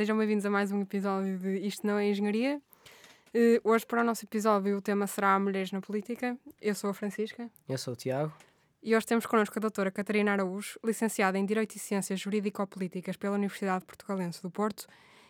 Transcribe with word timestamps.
sejam 0.00 0.16
bem-vindos 0.16 0.46
a 0.46 0.50
mais 0.50 0.72
um 0.72 0.80
episódio 0.80 1.36
de 1.36 1.58
Isto 1.58 1.86
Não 1.86 1.98
é 1.98 2.08
Engenharia. 2.08 2.58
Uh, 3.34 3.60
hoje, 3.62 3.84
para 3.84 4.00
o 4.00 4.04
nosso 4.04 4.24
episódio, 4.24 4.78
o 4.78 4.80
tema 4.80 5.06
será 5.06 5.38
Mulheres 5.38 5.72
na 5.72 5.82
Política. 5.82 6.38
Eu 6.58 6.74
sou 6.74 6.88
a 6.88 6.94
Francisca. 6.94 7.50
Eu 7.68 7.76
sou 7.76 7.92
o 7.92 7.96
Tiago. 7.96 8.32
E 8.82 8.96
hoje 8.96 9.04
temos 9.04 9.26
connosco 9.26 9.58
a 9.58 9.60
doutora 9.60 9.90
Catarina 9.90 10.32
Araújo, 10.32 10.80
licenciada 10.82 11.36
em 11.36 11.44
Direito 11.44 11.76
e 11.76 11.78
Ciências 11.78 12.18
Jurídico-Políticas 12.18 13.18
pela 13.18 13.34
Universidade 13.34 13.84
Portugalense 13.84 14.40
do 14.40 14.50
Porto 14.50 14.86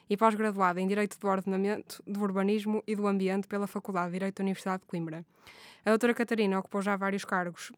e 0.09 0.17
pós-graduada 0.17 0.81
em 0.81 0.87
Direito 0.87 1.19
do 1.19 1.27
Ordenamento, 1.27 2.01
do 2.07 2.21
Urbanismo 2.21 2.81
e 2.87 2.95
do 2.95 3.09
Ambiente 3.09 3.49
pela 3.49 3.67
Faculdade 3.67 4.07
de 4.07 4.13
Direito 4.13 4.37
da 4.37 4.45
Universidade 4.45 4.83
de 4.83 4.87
Coimbra. 4.87 5.27
A 5.85 5.91
doutora 5.91 6.15
Catarina 6.15 6.61
ocupou 6.61 6.81
já 6.81 6.95
vários 6.95 7.25
cargos 7.25 7.73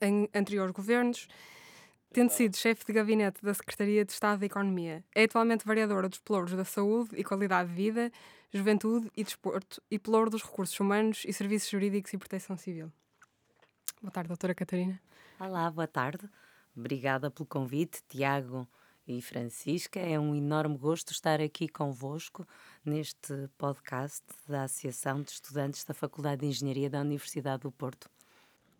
em 0.00 0.26
anteriores 0.34 0.72
governos, 0.72 1.28
tendo 2.12 2.30
sido 2.30 2.56
chefe 2.56 2.84
de 2.86 2.92
gabinete 2.92 3.42
da 3.42 3.52
Secretaria 3.54 4.04
de 4.04 4.12
Estado 4.12 4.40
da 4.40 4.46
Economia. 4.46 5.04
É 5.14 5.24
atualmente 5.24 5.66
variadora 5.66 6.08
dos 6.08 6.18
pelouros 6.18 6.52
da 6.52 6.64
saúde 6.64 7.10
e 7.16 7.24
qualidade 7.24 7.68
de 7.68 7.74
vida, 7.74 8.12
juventude 8.52 9.10
e 9.16 9.22
desporto 9.22 9.82
e 9.90 9.98
pelouro 9.98 10.30
dos 10.30 10.42
recursos 10.42 10.78
humanos 10.80 11.22
e 11.26 11.32
serviços 11.32 11.70
jurídicos 11.70 12.12
e 12.12 12.18
proteção 12.18 12.56
civil. 12.56 12.90
Boa 14.00 14.10
tarde, 14.10 14.28
doutora 14.28 14.54
Catarina. 14.54 15.00
Olá, 15.38 15.70
boa 15.70 15.86
tarde. 15.86 16.28
Obrigada 16.76 17.30
pelo 17.30 17.46
convite, 17.46 18.02
Tiago 18.08 18.66
e 19.06 19.20
Francisca. 19.20 19.98
É 19.98 20.18
um 20.18 20.34
enorme 20.34 20.78
gosto 20.78 21.12
estar 21.12 21.40
aqui 21.40 21.68
convosco 21.68 22.46
neste 22.84 23.48
podcast 23.58 24.24
da 24.46 24.64
Associação 24.64 25.22
de 25.22 25.32
Estudantes 25.32 25.84
da 25.84 25.92
Faculdade 25.92 26.42
de 26.42 26.46
Engenharia 26.46 26.88
da 26.88 27.00
Universidade 27.00 27.62
do 27.62 27.72
Porto. 27.72 28.08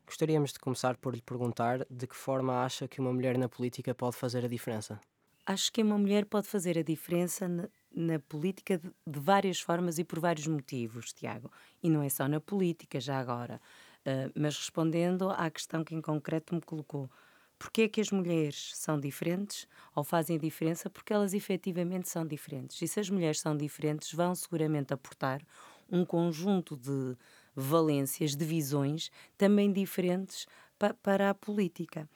Gostaríamos 0.08 0.54
de 0.54 0.58
começar 0.58 0.96
por 0.96 1.14
lhe 1.14 1.20
perguntar 1.20 1.84
de 1.90 2.06
que 2.06 2.16
forma 2.16 2.64
acha 2.64 2.88
que 2.88 2.98
uma 2.98 3.12
mulher 3.12 3.36
na 3.36 3.46
política 3.46 3.94
pode 3.94 4.16
fazer 4.16 4.42
a 4.42 4.48
diferença? 4.48 4.98
Acho 5.44 5.70
que 5.70 5.82
uma 5.82 5.98
mulher 5.98 6.24
pode 6.24 6.46
fazer 6.46 6.78
a 6.78 6.82
diferença 6.82 7.46
na, 7.46 7.68
na 7.94 8.18
política 8.18 8.78
de, 8.78 8.90
de, 9.06 9.20
várias 9.20 9.60
formas 9.60 9.98
e 9.98 10.04
por 10.04 10.18
vários 10.18 10.46
motivos, 10.46 11.12
Tiago. 11.12 11.52
E 11.82 11.90
não 11.90 12.02
é 12.02 12.08
só 12.08 12.26
na 12.26 12.40
política, 12.40 12.98
já 12.98 13.18
agora. 13.18 13.60
Uh, 14.00 14.32
mas 14.34 14.56
respondendo 14.56 15.28
à 15.28 15.50
questão 15.50 15.84
que 15.84 15.94
em 15.94 16.00
concreto 16.00 16.54
me 16.54 16.62
colocou, 16.62 17.10
porquê 17.58 17.82
é 17.82 17.88
que 17.88 18.00
as 18.00 18.10
mulheres 18.10 18.72
são 18.76 18.98
diferentes 18.98 19.68
ou 19.94 20.02
fazem 20.02 20.38
diferença? 20.38 20.88
Porque 20.88 21.12
elas 21.12 21.34
efetivamente 21.34 22.08
são 22.08 22.26
diferentes. 22.26 22.80
E 22.80 22.88
se 22.88 22.98
as 22.98 23.10
mulheres 23.10 23.40
são 23.40 23.54
diferentes, 23.54 24.10
vão 24.14 24.34
seguramente 24.34 24.94
aportar 24.94 25.42
um 25.90 26.02
conjunto 26.02 26.78
de 26.78 27.14
valências, 27.60 28.36
de 28.36 28.44
visões 28.44 29.10
também 29.36 29.72
diferentes 29.72 30.46
pa 30.78 30.94
para 30.94 31.30
a 31.30 31.34
política. 31.34 32.08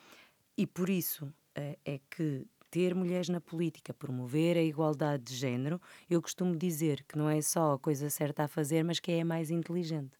E 0.57 0.67
por 0.67 0.89
isso 0.89 1.25
uh, 1.27 1.79
é 1.85 2.01
que 2.11 2.47
ter 2.71 2.95
mulheres 2.95 3.29
na 3.29 3.41
política, 3.41 3.93
promover 3.93 4.57
a 4.57 4.63
igualdade 4.63 5.25
de 5.25 5.35
género, 5.35 5.79
eu 6.09 6.23
costumo 6.23 6.57
dizer 6.57 7.05
que 7.07 7.19
não 7.19 7.29
é 7.29 7.43
só 7.43 7.75
a 7.75 7.79
coisa 7.79 8.09
certa 8.09 8.45
a 8.45 8.49
fazer, 8.49 8.83
mas 8.83 8.99
que 8.99 9.13
é 9.13 9.21
a 9.21 9.25
mais 9.25 9.51
inteligente. 9.51 10.17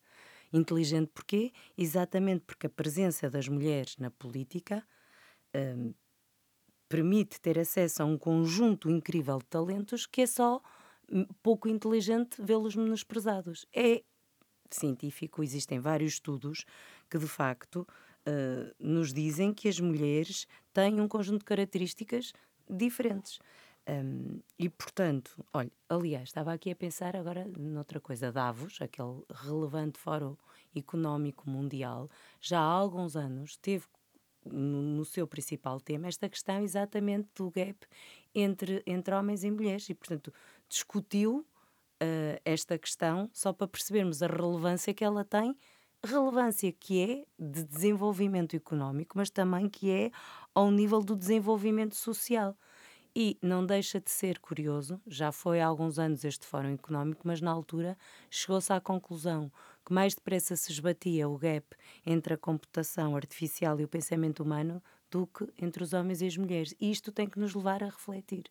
Inteligente 0.53 1.11
porquê? 1.15 1.51
Exatamente 1.79 2.45
porque 2.47 2.67
a 2.67 2.71
presença 2.71 3.31
das 3.31 3.49
mulheres 3.49 3.97
na 3.97 4.11
política 4.11 4.87
um, 5.57 5.95
permite 6.91 7.41
ter 7.41 7.59
acesso 7.59 8.03
a 8.03 8.05
um 8.05 8.19
conjunto 8.19 8.91
incrível 8.91 9.39
de 9.39 9.47
talentos 9.47 10.05
que 10.05 10.21
é 10.21 10.27
só 10.27 10.61
hum, 11.11 11.27
pouco 11.43 11.71
inteligente 11.71 12.37
vê-los 12.39 12.77
menosprezados. 12.77 13.65
É 13.75 14.03
científico, 14.77 15.43
existem 15.43 15.79
vários 15.79 16.15
estudos 16.15 16.65
que 17.11 17.19
de 17.19 17.27
facto 17.27 17.87
uh, 18.27 18.75
nos 18.79 19.13
dizem 19.13 19.53
que 19.53 19.69
as 19.69 19.79
mulheres 19.81 20.47
têm 20.73 21.01
um 21.01 21.09
conjunto 21.09 21.41
de 21.41 21.45
características 21.45 22.33
diferentes. 22.69 23.39
Um, 23.89 24.41
e 24.57 24.69
portanto, 24.69 25.45
olha, 25.53 25.73
aliás, 25.89 26.29
estava 26.29 26.53
aqui 26.53 26.71
a 26.71 26.77
pensar 26.77 27.17
agora 27.17 27.47
noutra 27.59 28.01
coisa. 28.01 28.31
Davos, 28.31 28.79
aquele 28.81 29.23
relevante 29.29 29.99
fórum 29.99 30.37
económico 30.75 31.51
mundial, 31.51 32.09
já 32.41 32.61
há 32.61 32.63
alguns 32.63 33.17
anos 33.17 33.57
teve 33.57 33.85
no, 34.45 34.83
no, 34.83 35.05
seu 35.05 35.27
principal 35.27 35.81
tema 35.81 36.09
esta 36.09 36.29
questão 36.29 36.63
exatamente 36.63 37.29
do 37.35 37.51
gap 37.51 37.79
entre, 38.35 38.83
entre 38.87 39.15
homens 39.15 39.45
e 39.45 39.51
mulheres 39.51 39.89
e, 39.89 39.95
portanto, 39.95 40.33
discutiu 40.69 41.47
uh, 42.03 42.41
esta 42.45 42.77
questão 42.77 43.31
só 43.33 43.53
para 43.53 43.69
percebermos 43.69 44.23
a 44.23 44.27
relevância 44.27 44.93
que 44.93 45.05
ela 45.05 45.25
tem 45.25 45.57
relevância 46.05 46.73
que 46.73 47.01
é 47.01 47.25
de 47.39 47.63
desenvolvimento 47.63 48.57
económico, 48.57 49.17
mas 49.17 49.31
também 49.31 49.69
que 49.69 49.91
é 49.91 50.11
ao 50.55 50.71
nível 50.71 51.01
do 51.01 51.15
desenvolvimento 51.15 51.95
social. 51.95 52.57
E 53.15 53.39
não 53.43 53.65
deixa 53.65 54.01
de 54.01 54.11
ser 54.11 54.39
curioso, 54.39 55.01
já 55.07 55.31
foi 55.31 55.61
há 55.61 55.67
alguns 55.67 55.99
anos 55.99 56.25
este 56.25 56.47
Fórum 56.47 56.73
Económico, 56.73 57.21
mas 57.25 57.43
na 57.43 57.51
altura 57.51 57.97
chegou-se 58.31 58.73
à 58.73 58.81
conclusão 58.81 59.53
que 59.85 59.93
mais 59.93 60.15
depressa 60.15 60.57
se 60.57 60.73
esbatia 60.73 61.29
o 61.29 61.37
gap 61.37 61.77
entre 62.07 62.35
a 62.35 62.39
computação 62.39 63.15
artificial 63.15 63.79
e 63.79 63.85
o 63.85 63.89
pensamento 63.89 64.43
humano 64.43 64.83
do 65.11 65.27
que 65.27 65.47
entre 65.59 65.83
os 65.83 65.93
homens 65.93 66.23
e 66.23 66.27
as 66.27 66.37
mulheres. 66.39 66.75
E 66.81 66.91
isto 66.91 67.13
tem 67.13 67.29
que 67.29 67.39
nos 67.39 67.55
levar 67.55 67.83
a 67.83 67.87
refletir, 67.87 68.45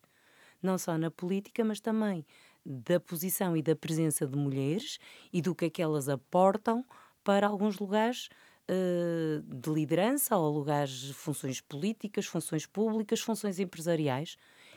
não 0.62 0.78
só 0.78 0.96
na 0.96 1.10
política, 1.10 1.64
mas 1.64 1.80
também 1.80 2.24
da 2.64 3.00
posição 3.00 3.56
e 3.56 3.62
da 3.62 3.74
presença 3.74 4.26
de 4.26 4.36
mulheres 4.36 4.98
e 5.32 5.42
do 5.42 5.54
que 5.54 5.66
é 5.66 5.70
que 5.70 5.82
elas 5.82 6.08
aportam 6.08 6.84
para 7.24 7.46
alguns 7.46 7.78
lugares 7.78 8.28
uh, 8.68 9.42
de 9.42 9.70
liderança 9.70 10.36
ou 10.36 10.52
lugares 10.52 10.92
de 10.92 11.14
funções 11.14 11.60
políticas, 11.60 12.26
funções 12.26 12.66
públicas, 12.66 13.20
funções 13.20 13.58
empresariais. 13.58 14.36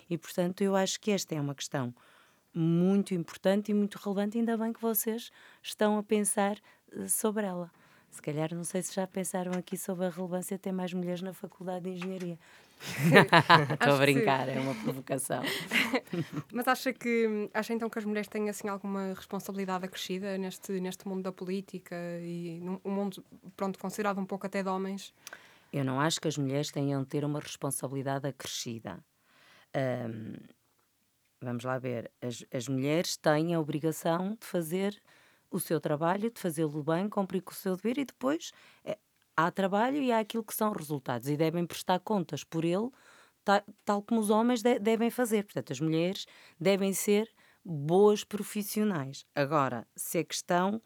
E, 0.09 0.17
portanto, 0.17 0.61
eu 0.61 0.75
acho 0.75 0.99
que 0.99 1.11
esta 1.11 1.35
é 1.35 1.41
uma 1.41 1.55
questão 1.55 1.93
muito 2.53 3.13
importante 3.13 3.71
e 3.71 3.73
muito 3.73 3.95
relevante. 3.95 4.37
Ainda 4.37 4.57
bem 4.57 4.71
que 4.71 4.81
vocês 4.81 5.31
estão 5.61 5.97
a 5.97 6.03
pensar 6.03 6.57
uh, 6.91 7.09
sobre 7.09 7.45
ela. 7.45 7.71
Se 8.15 8.21
calhar, 8.21 8.55
não 8.55 8.63
sei 8.63 8.81
se 8.81 8.95
já 8.95 9.05
pensaram 9.05 9.51
aqui 9.51 9.77
sobre 9.77 10.05
a 10.05 10.09
relevância 10.09 10.55
de 10.55 10.63
ter 10.63 10.71
mais 10.71 10.93
mulheres 10.93 11.21
na 11.21 11.33
Faculdade 11.33 11.83
de 11.83 11.89
Engenharia. 11.97 12.39
Estou 13.73 13.93
a 13.93 13.97
brincar, 13.97 14.47
é 14.47 14.57
uma 14.57 14.73
provocação. 14.73 15.43
Mas 16.53 16.65
acha 16.65 16.93
que 16.93 17.49
acha 17.53 17.73
então 17.73 17.89
que 17.89 17.99
as 17.99 18.05
mulheres 18.05 18.29
têm 18.29 18.49
assim 18.49 18.69
alguma 18.69 19.13
responsabilidade 19.13 19.83
acrescida 19.83 20.37
neste 20.37 20.79
neste 20.79 21.05
mundo 21.05 21.23
da 21.23 21.31
política 21.33 21.93
e 22.21 22.61
um 22.85 22.89
mundo 22.89 23.21
pronto 23.57 23.77
considerado 23.77 24.17
um 24.17 24.25
pouco 24.25 24.47
até 24.47 24.63
de 24.63 24.69
homens? 24.69 25.13
Eu 25.73 25.83
não 25.83 25.99
acho 25.99 26.21
que 26.21 26.29
as 26.29 26.37
mulheres 26.37 26.71
tenham 26.71 27.03
de 27.03 27.09
ter 27.09 27.25
uma 27.25 27.41
responsabilidade 27.41 28.25
acrescida. 28.25 29.03
Um, 29.75 30.35
vamos 31.41 31.65
lá 31.65 31.77
ver, 31.77 32.09
as, 32.21 32.45
as 32.49 32.69
mulheres 32.69 33.17
têm 33.17 33.53
a 33.53 33.59
obrigação 33.59 34.37
de 34.39 34.47
fazer 34.47 35.01
o 35.57 35.59
seu 35.59 35.79
trabalho, 35.79 36.31
de 36.31 36.39
fazê-lo 36.39 36.83
bem, 36.83 37.09
cumprir 37.09 37.41
com 37.41 37.51
o 37.51 37.55
seu 37.55 37.75
dever 37.75 37.97
e 37.97 38.05
depois 38.05 38.51
é, 38.83 38.97
há 39.35 39.51
trabalho 39.51 39.97
e 39.97 40.11
há 40.11 40.19
aquilo 40.19 40.43
que 40.43 40.53
são 40.53 40.71
resultados 40.71 41.27
e 41.29 41.37
devem 41.37 41.65
prestar 41.65 41.99
contas 41.99 42.43
por 42.43 42.63
ele, 42.63 42.89
tal, 43.43 43.61
tal 43.83 44.01
como 44.01 44.19
os 44.21 44.29
homens 44.29 44.61
de, 44.61 44.79
devem 44.79 45.09
fazer. 45.09 45.43
Portanto, 45.43 45.73
as 45.73 45.79
mulheres 45.79 46.25
devem 46.59 46.93
ser 46.93 47.29
boas 47.63 48.23
profissionais. 48.23 49.25
Agora, 49.35 49.87
se 49.95 50.19
a 50.19 50.23
questão 50.23 50.81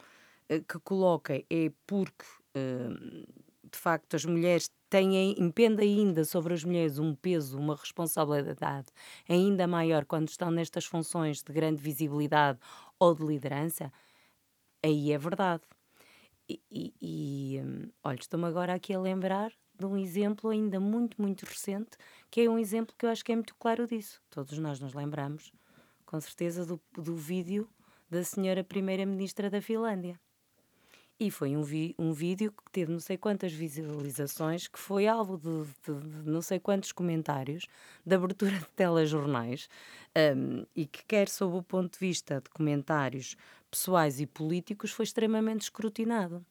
uh, 0.52 0.64
que 0.64 0.80
coloca 0.80 1.34
é 1.50 1.72
porque, 1.86 2.26
uh, 2.56 3.28
de 3.72 3.78
facto, 3.78 4.16
as 4.16 4.26
mulheres 4.26 4.70
têm, 4.90 5.36
impende 5.38 5.84
ainda 5.84 6.26
sobre 6.26 6.54
as 6.54 6.64
mulheres 6.64 6.98
um 6.98 7.14
peso, 7.14 7.58
uma 7.58 7.76
responsabilidade 7.76 8.88
ainda 9.28 9.68
maior 9.68 10.06
quando 10.06 10.30
estão 10.30 10.50
nestas 10.50 10.86
funções 10.86 11.44
de 11.44 11.54
grande 11.54 11.82
visibilidade 11.82 12.60
ou 12.98 13.14
de 13.14 13.24
liderança, 13.24 13.92
aí 14.84 15.12
é 15.12 15.18
verdade. 15.18 15.64
E, 16.50 16.62
e, 16.72 16.94
e 17.02 17.62
hum, 17.62 17.90
olha, 18.04 18.20
estou-me 18.20 18.46
agora 18.46 18.74
aqui 18.74 18.94
a 18.94 19.00
lembrar 19.00 19.52
de 19.78 19.86
um 19.86 19.98
exemplo 19.98 20.50
ainda 20.50 20.80
muito, 20.80 21.22
muito 21.22 21.44
recente, 21.46 21.92
que 22.30 22.42
é 22.42 22.50
um 22.50 22.60
exemplo 22.60 22.96
que 22.98 23.06
eu 23.06 23.10
acho 23.10 23.24
que 23.24 23.32
é 23.32 23.36
muito 23.36 23.56
claro 23.56 23.88
disso. 23.88 24.22
Todos 24.30 24.58
nós 24.58 24.80
nos 24.80 24.94
lembramos, 24.94 25.54
com 26.06 26.20
certeza, 26.20 26.66
do, 26.66 26.82
do 26.92 27.16
vídeo 27.16 27.70
da 28.10 28.24
senhora 28.24 28.64
Primeira-Ministra 28.64 29.50
da 29.50 29.62
Finlândia. 29.62 30.20
E 31.20 31.30
foi 31.30 31.58
um, 31.58 31.62
vi, 31.62 31.94
um 32.00 32.14
vídeo 32.14 32.50
que 32.50 32.72
teve 32.72 32.92
não 32.92 33.00
sei 33.00 33.18
quantas 33.18 33.52
visualizações, 33.52 34.70
que 34.70 34.80
foi 34.80 35.06
alvo 35.06 35.38
de, 35.38 35.66
de, 35.86 36.24
de 36.24 36.30
não 36.30 36.42
sei 36.42 36.60
quantos 36.60 36.94
comentários, 36.94 37.68
de 38.06 38.16
abertura 38.16 38.54
de 38.58 38.70
telejornais, 38.74 39.68
um, 40.38 40.66
e 40.74 40.86
que, 40.86 41.04
quer 41.04 41.28
sob 41.28 41.58
o 41.58 41.62
ponto 41.62 41.92
de 41.92 42.00
vista 42.00 42.40
de 42.40 42.50
comentários 42.50 43.36
pessoais 43.70 44.22
e 44.22 44.26
políticos, 44.26 44.92
foi 44.92 45.04
extremamente 45.04 45.64
escrutinado. 45.64 46.46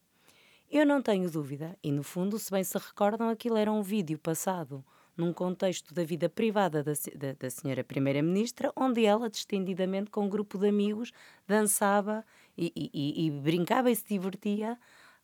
Eu 0.71 0.85
não 0.85 1.01
tenho 1.01 1.31
dúvida, 1.31 1.75
e 1.83 1.91
no 1.91 2.03
fundo, 2.03 2.39
se 2.39 2.51
bem 2.51 2.63
se 2.63 2.77
recordam, 2.77 3.31
aquilo 3.31 3.57
era 3.57 3.73
um 3.73 3.83
vídeo 3.83 4.19
passado 4.19 4.85
num 5.17 5.33
contexto 5.33 5.93
da 5.93 6.05
vida 6.05 6.29
privada 6.29 6.85
da, 6.85 6.93
da, 6.93 7.33
da 7.33 7.51
senhora 7.51 7.83
Primeira-Ministra, 7.83 8.71
onde 8.77 9.05
ela, 9.05 9.31
distendidamente, 9.31 10.11
com 10.11 10.27
um 10.27 10.29
grupo 10.29 10.59
de 10.59 10.69
amigos, 10.69 11.11
dançava 11.47 12.25
e, 12.59 12.91
e, 12.93 13.27
e 13.27 13.31
brincava 13.31 13.91
e 13.91 13.97
se 13.97 14.05
divertia 14.09 14.79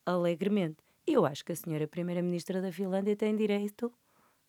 alegremente. 0.06 0.76
Eu 1.06 1.26
acho 1.26 1.44
que 1.44 1.52
a 1.52 1.56
senhora 1.56 1.88
Primeira-Ministra 1.88 2.62
da 2.62 2.72
Finlândia 2.72 3.16
tem 3.16 3.36
direito 3.36 3.92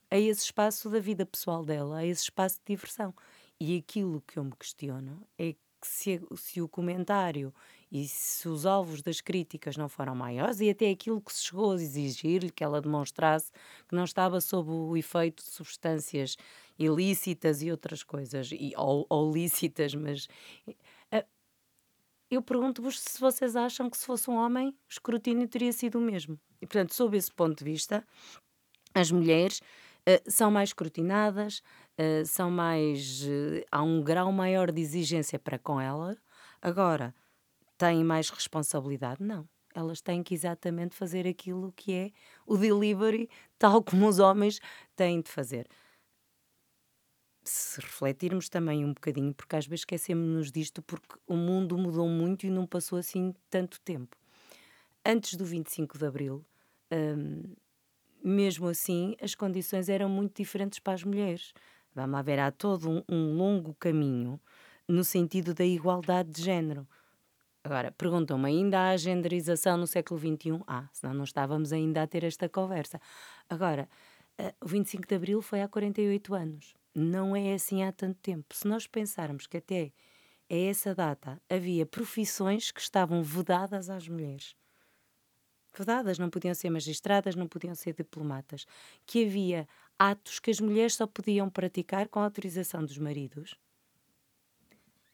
a 0.10 0.18
esse 0.18 0.44
espaço 0.44 0.90
da 0.90 1.00
vida 1.00 1.26
pessoal 1.26 1.66
dela, 1.66 1.98
a 1.98 2.06
esse 2.06 2.24
espaço 2.24 2.60
de 2.60 2.76
diversão. 2.76 3.14
E 3.60 3.78
aquilo 3.78 4.22
que 4.22 4.38
eu 4.38 4.44
me 4.44 4.56
questiono 4.56 5.26
é 5.38 5.54
que 5.54 5.60
se, 5.82 6.22
se 6.36 6.62
o 6.62 6.68
comentário 6.68 7.54
e 7.92 8.08
se 8.08 8.48
os 8.48 8.66
alvos 8.66 9.02
das 9.02 9.22
críticas 9.22 9.78
não 9.78 9.88
foram 9.88 10.16
maiores, 10.16 10.60
e 10.60 10.70
até 10.70 10.90
aquilo 10.90 11.22
que 11.22 11.34
se 11.34 11.46
chegou 11.46 11.72
a 11.72 11.76
exigir-lhe 11.76 12.50
que 12.50 12.64
ela 12.64 12.82
demonstrasse 12.82 13.52
que 13.88 13.96
não 13.96 14.04
estava 14.04 14.42
sob 14.42 14.70
o 14.70 14.98
efeito 14.98 15.44
de 15.44 15.50
substâncias 15.50 16.36
ilícitas 16.78 17.62
e 17.62 17.72
outras 17.72 18.04
coisas, 18.04 18.50
e, 18.52 18.74
ou, 18.76 19.06
ou 19.10 19.32
lícitas, 19.32 19.94
mas 19.96 20.28
eu 22.30 22.42
pergunto-vos 22.42 23.00
se 23.00 23.20
vocês 23.20 23.56
acham 23.56 23.90
que 23.90 23.98
se 23.98 24.06
fosse 24.06 24.30
um 24.30 24.36
homem, 24.36 24.70
o 24.70 24.92
escrutínio 24.92 25.48
teria 25.48 25.72
sido 25.72 26.00
o 26.00 26.02
mesmo. 26.02 26.40
E, 26.62 26.66
portanto, 26.66 26.94
sob 26.94 27.16
esse 27.16 27.32
ponto 27.32 27.58
de 27.58 27.64
vista, 27.64 28.06
as 28.94 29.12
mulheres 29.12 29.60
uh, 29.60 30.32
são 30.32 30.50
mais 30.50 30.70
escrutinadas, 30.70 31.62
uh, 32.00 32.26
são 32.26 32.50
mais. 32.50 33.24
há 33.72 33.84
um 33.84 34.02
grau 34.02 34.32
maior 34.32 34.72
de 34.72 34.82
exigência 34.82 35.38
para 35.38 35.60
com 35.60 35.80
ela. 35.80 36.18
Agora, 36.62 37.14
têm 37.78 38.04
mais 38.04 38.30
responsabilidade? 38.30 39.24
Não. 39.24 39.48
Elas 39.74 40.02
têm 40.02 40.24
que 40.24 40.34
exatamente 40.34 40.96
fazer 40.96 41.28
aquilo 41.28 41.72
que 41.74 41.94
é 41.94 42.12
o 42.48 42.58
delivery, 42.58 43.30
tal 43.60 43.84
como 43.84 44.08
os 44.08 44.20
homens 44.20 44.60
têm 44.96 45.22
de 45.22 45.30
fazer. 45.30 45.68
Se 47.48 47.80
refletirmos 47.80 48.50
também 48.50 48.84
um 48.84 48.92
bocadinho, 48.94 49.34
porque 49.34 49.56
às 49.56 49.68
vezes 49.68 49.82
esquecemos-nos 49.82 50.52
disto, 50.52 50.82
porque 50.82 51.16
o 51.28 51.36
mundo 51.36 51.78
mudou 51.78 52.10
muito 52.10 52.46
e 52.46 52.50
não 52.50 52.66
passou 52.66 52.98
assim 52.98 53.34
tanto 53.50 53.80
tempo. 53.82 54.18
Antes 55.06 55.36
do 55.36 55.46
25 55.46 55.98
de 55.98 56.06
Abril, 56.06 56.44
hum, 56.92 57.54
mesmo 58.24 58.68
assim, 58.68 59.16
as 59.22 59.36
condições 59.36 59.88
eram 59.88 60.10
muito 60.10 60.36
diferentes 60.42 60.80
para 60.80 60.94
as 60.94 61.04
mulheres. 61.04 61.54
Vamos 61.94 62.26
ver, 62.26 62.40
há 62.40 62.52
todo 62.52 62.90
um, 62.90 63.04
um 63.08 63.38
longo 63.38 63.76
caminho 63.76 64.40
no 64.88 65.04
sentido 65.04 65.54
da 65.54 65.64
igualdade 65.64 66.32
de 66.32 66.42
género. 66.42 66.88
Agora, 67.64 67.92
perguntam-me, 67.92 68.48
ainda 68.48 68.90
há 68.90 68.98
genderização 68.98 69.78
no 69.78 69.88
século 69.88 70.20
XXI? 70.20 70.64
Ah, 70.68 70.88
senão 70.92 71.14
não 71.14 71.24
estávamos 71.24 71.72
ainda 71.72 72.02
a 72.02 72.08
ter 72.08 72.24
esta 72.24 72.50
conversa. 72.50 73.00
Agora, 73.50 73.88
uh, 74.40 74.66
o 74.66 74.68
25 74.68 75.08
de 75.08 75.16
Abril 75.16 75.42
foi 75.42 75.62
há 75.62 75.68
48 75.68 76.34
anos. 76.36 76.76
Não 76.96 77.36
é 77.36 77.54
assim 77.54 77.84
há 77.84 77.92
tanto 77.92 78.20
tempo. 78.22 78.56
Se 78.56 78.68
nós 78.68 78.88
pensarmos 78.88 79.46
que 79.46 79.58
até 79.58 79.92
a 80.50 80.56
essa 80.56 80.96
data 80.96 81.42
havia 81.50 81.86
profissões 81.86 82.72
que 82.72 82.80
estavam 82.80 83.22
vedadas 83.22 83.90
às 83.90 84.08
mulheres. 84.08 84.56
Vedadas, 85.78 86.18
não 86.18 86.30
podiam 86.30 86.56
ser 86.56 86.70
magistradas, 86.70 87.36
não 87.36 87.48
podiam 87.48 87.76
ser 87.76 87.94
diplomatas. 87.94 88.66
Que 89.06 89.26
havia 89.26 89.68
atos 90.00 90.40
que 90.40 90.50
as 90.50 90.62
mulheres 90.62 90.96
só 90.96 91.06
podiam 91.06 91.50
praticar 91.50 92.08
com 92.08 92.20
a 92.20 92.24
autorização 92.24 92.86
dos 92.86 92.98
maridos 92.98 93.58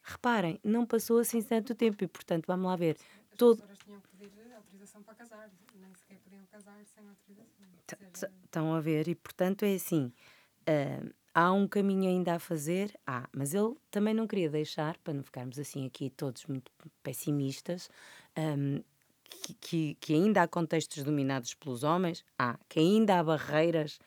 Reparem, 0.03 0.59
não 0.63 0.85
passou 0.85 1.19
assim 1.19 1.41
tanto 1.41 1.75
tempo 1.75 2.03
e, 2.03 2.07
portanto, 2.07 2.45
vamos 2.47 2.65
lá 2.65 2.75
ver. 2.75 2.97
As 3.31 3.37
todo... 3.37 3.61
pessoas 3.61 3.77
tinham 3.79 4.01
que 4.01 4.09
pedir 4.09 4.53
autorização 4.53 5.03
para 5.03 5.15
casar, 5.15 5.49
nem 5.75 5.93
sequer 5.93 6.19
podiam 6.19 6.45
casar 6.47 6.83
sem 6.85 7.07
autorização. 7.07 8.29
Estão 8.43 8.73
a 8.73 8.81
ver, 8.81 9.07
e 9.07 9.15
portanto 9.15 9.63
é 9.63 9.75
assim: 9.75 10.11
uh, 10.61 11.13
há 11.33 11.51
um 11.51 11.67
caminho 11.67 12.09
ainda 12.09 12.35
a 12.35 12.39
fazer, 12.39 12.93
há, 13.05 13.27
mas 13.31 13.53
ele 13.53 13.75
também 13.89 14.13
não 14.13 14.27
queria 14.27 14.49
deixar, 14.49 14.97
para 14.99 15.13
não 15.13 15.23
ficarmos 15.23 15.57
assim 15.57 15.85
aqui 15.85 16.09
todos 16.09 16.45
muito 16.45 16.71
pessimistas, 17.01 17.89
um, 18.37 18.83
que, 19.29 19.53
que, 19.53 19.97
que, 19.99 20.13
ainda 20.13 20.43
há 20.43 20.47
contextos 20.47 21.03
dominados 21.03 21.53
pelos 21.53 21.83
homens, 21.83 22.23
há, 22.37 22.57
que 22.67 22.79
ainda 22.79 23.19
há 23.19 23.23
barreiras, 23.23 23.97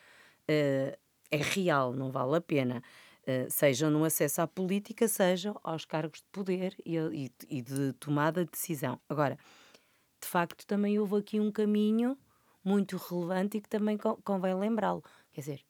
uh, 0.49 0.97
é 1.31 1.37
real, 1.37 1.93
não 1.93 2.11
vale 2.11 2.37
a 2.37 2.41
pena. 2.41 2.83
Uh, 3.23 3.49
seja 3.49 3.89
no 3.89 4.03
acesso 4.03 4.41
à 4.41 4.47
política, 4.47 5.07
seja 5.07 5.55
aos 5.63 5.83
cargos 5.83 6.19
de 6.19 6.27
poder 6.31 6.75
e, 6.85 6.95
e, 6.97 7.31
e, 7.49 7.61
de 7.61 7.93
tomada 7.93 8.45
de 8.45 8.51
decisão. 8.51 8.99
Agora, 9.09 9.35
de 10.21 10.27
facto, 10.27 10.65
também 10.67 10.99
houve 10.99 11.17
aqui 11.17 11.39
um 11.39 11.51
caminho 11.51 12.15
muito 12.63 12.97
relevante 12.97 13.57
e 13.57 13.61
que 13.61 13.69
também 13.69 13.97
convém 14.23 14.53
lembrá-lo. 14.53 15.03
Quer 15.31 15.41
dizer, 15.41 15.65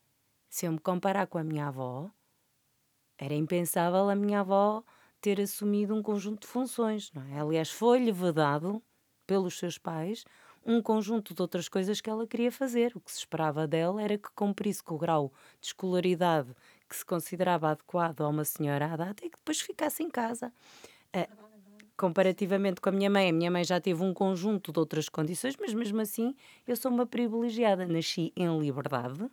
se 0.56 0.66
eu 0.66 0.72
me 0.72 0.80
comparar 0.80 1.28
com 1.28 1.38
a 1.38 1.44
minha 1.44 1.68
avó, 1.68 2.10
era 3.18 3.34
impensável 3.34 4.10
a 4.10 4.16
minha 4.16 4.40
avó 4.40 4.86
ter 5.20 5.42
assumido 5.42 5.94
um 5.94 6.02
conjunto 6.02 6.44
de 6.44 6.48
funções, 6.48 7.12
não 7.12 7.24
é? 7.24 7.42
Aliás, 7.42 7.70
foi-lhe 7.70 8.10
vedado 8.10 8.82
pelos 9.28 9.58
seus 9.60 9.78
pais 9.78 10.24
um 10.66 10.82
conjunto 10.82 11.34
de 11.34 11.42
outras 11.42 11.68
coisas 11.68 12.00
que 12.00 12.10
ela 12.10 12.26
queria 12.26 12.54
fazer. 12.54 12.94
O 12.96 13.02
que 13.02 13.12
se 13.12 13.18
esperava 13.18 13.68
dela 13.68 14.02
era 14.02 14.18
que 14.18 14.30
cumprisse 14.34 14.82
com 14.82 14.96
o 14.96 14.98
grau 14.98 15.34
de 15.60 15.68
escolaridade 15.68 16.56
que 16.88 16.96
se 16.96 17.06
considerava 17.06 17.72
adequado 17.72 18.22
a 18.22 18.30
uma 18.30 18.46
senhora 18.46 18.94
à 18.94 18.96
data 18.96 19.26
e 19.26 19.30
que 19.30 19.38
depois 19.38 19.60
ficasse 19.60 20.04
em 20.04 20.10
casa. 20.10 20.54
Uh, 21.14 21.46
comparativamente 21.98 22.80
com 22.80 22.88
a 22.88 22.94
minha 22.94 23.10
mãe, 23.10 23.30
a 23.30 23.34
minha 23.34 23.52
mãe 23.52 23.66
já 23.66 23.82
teve 23.82 24.02
um 24.02 24.14
conjunto 24.14 24.72
de 24.72 24.80
outras 24.80 25.10
condições, 25.10 25.58
mas 25.60 25.74
mesmo 25.74 26.00
assim 26.00 26.34
eu 26.66 26.78
sou 26.78 26.90
uma 26.90 27.06
privilegiada. 27.06 27.86
Nasci 27.86 28.32
em 28.38 28.58
liberdade, 28.58 29.30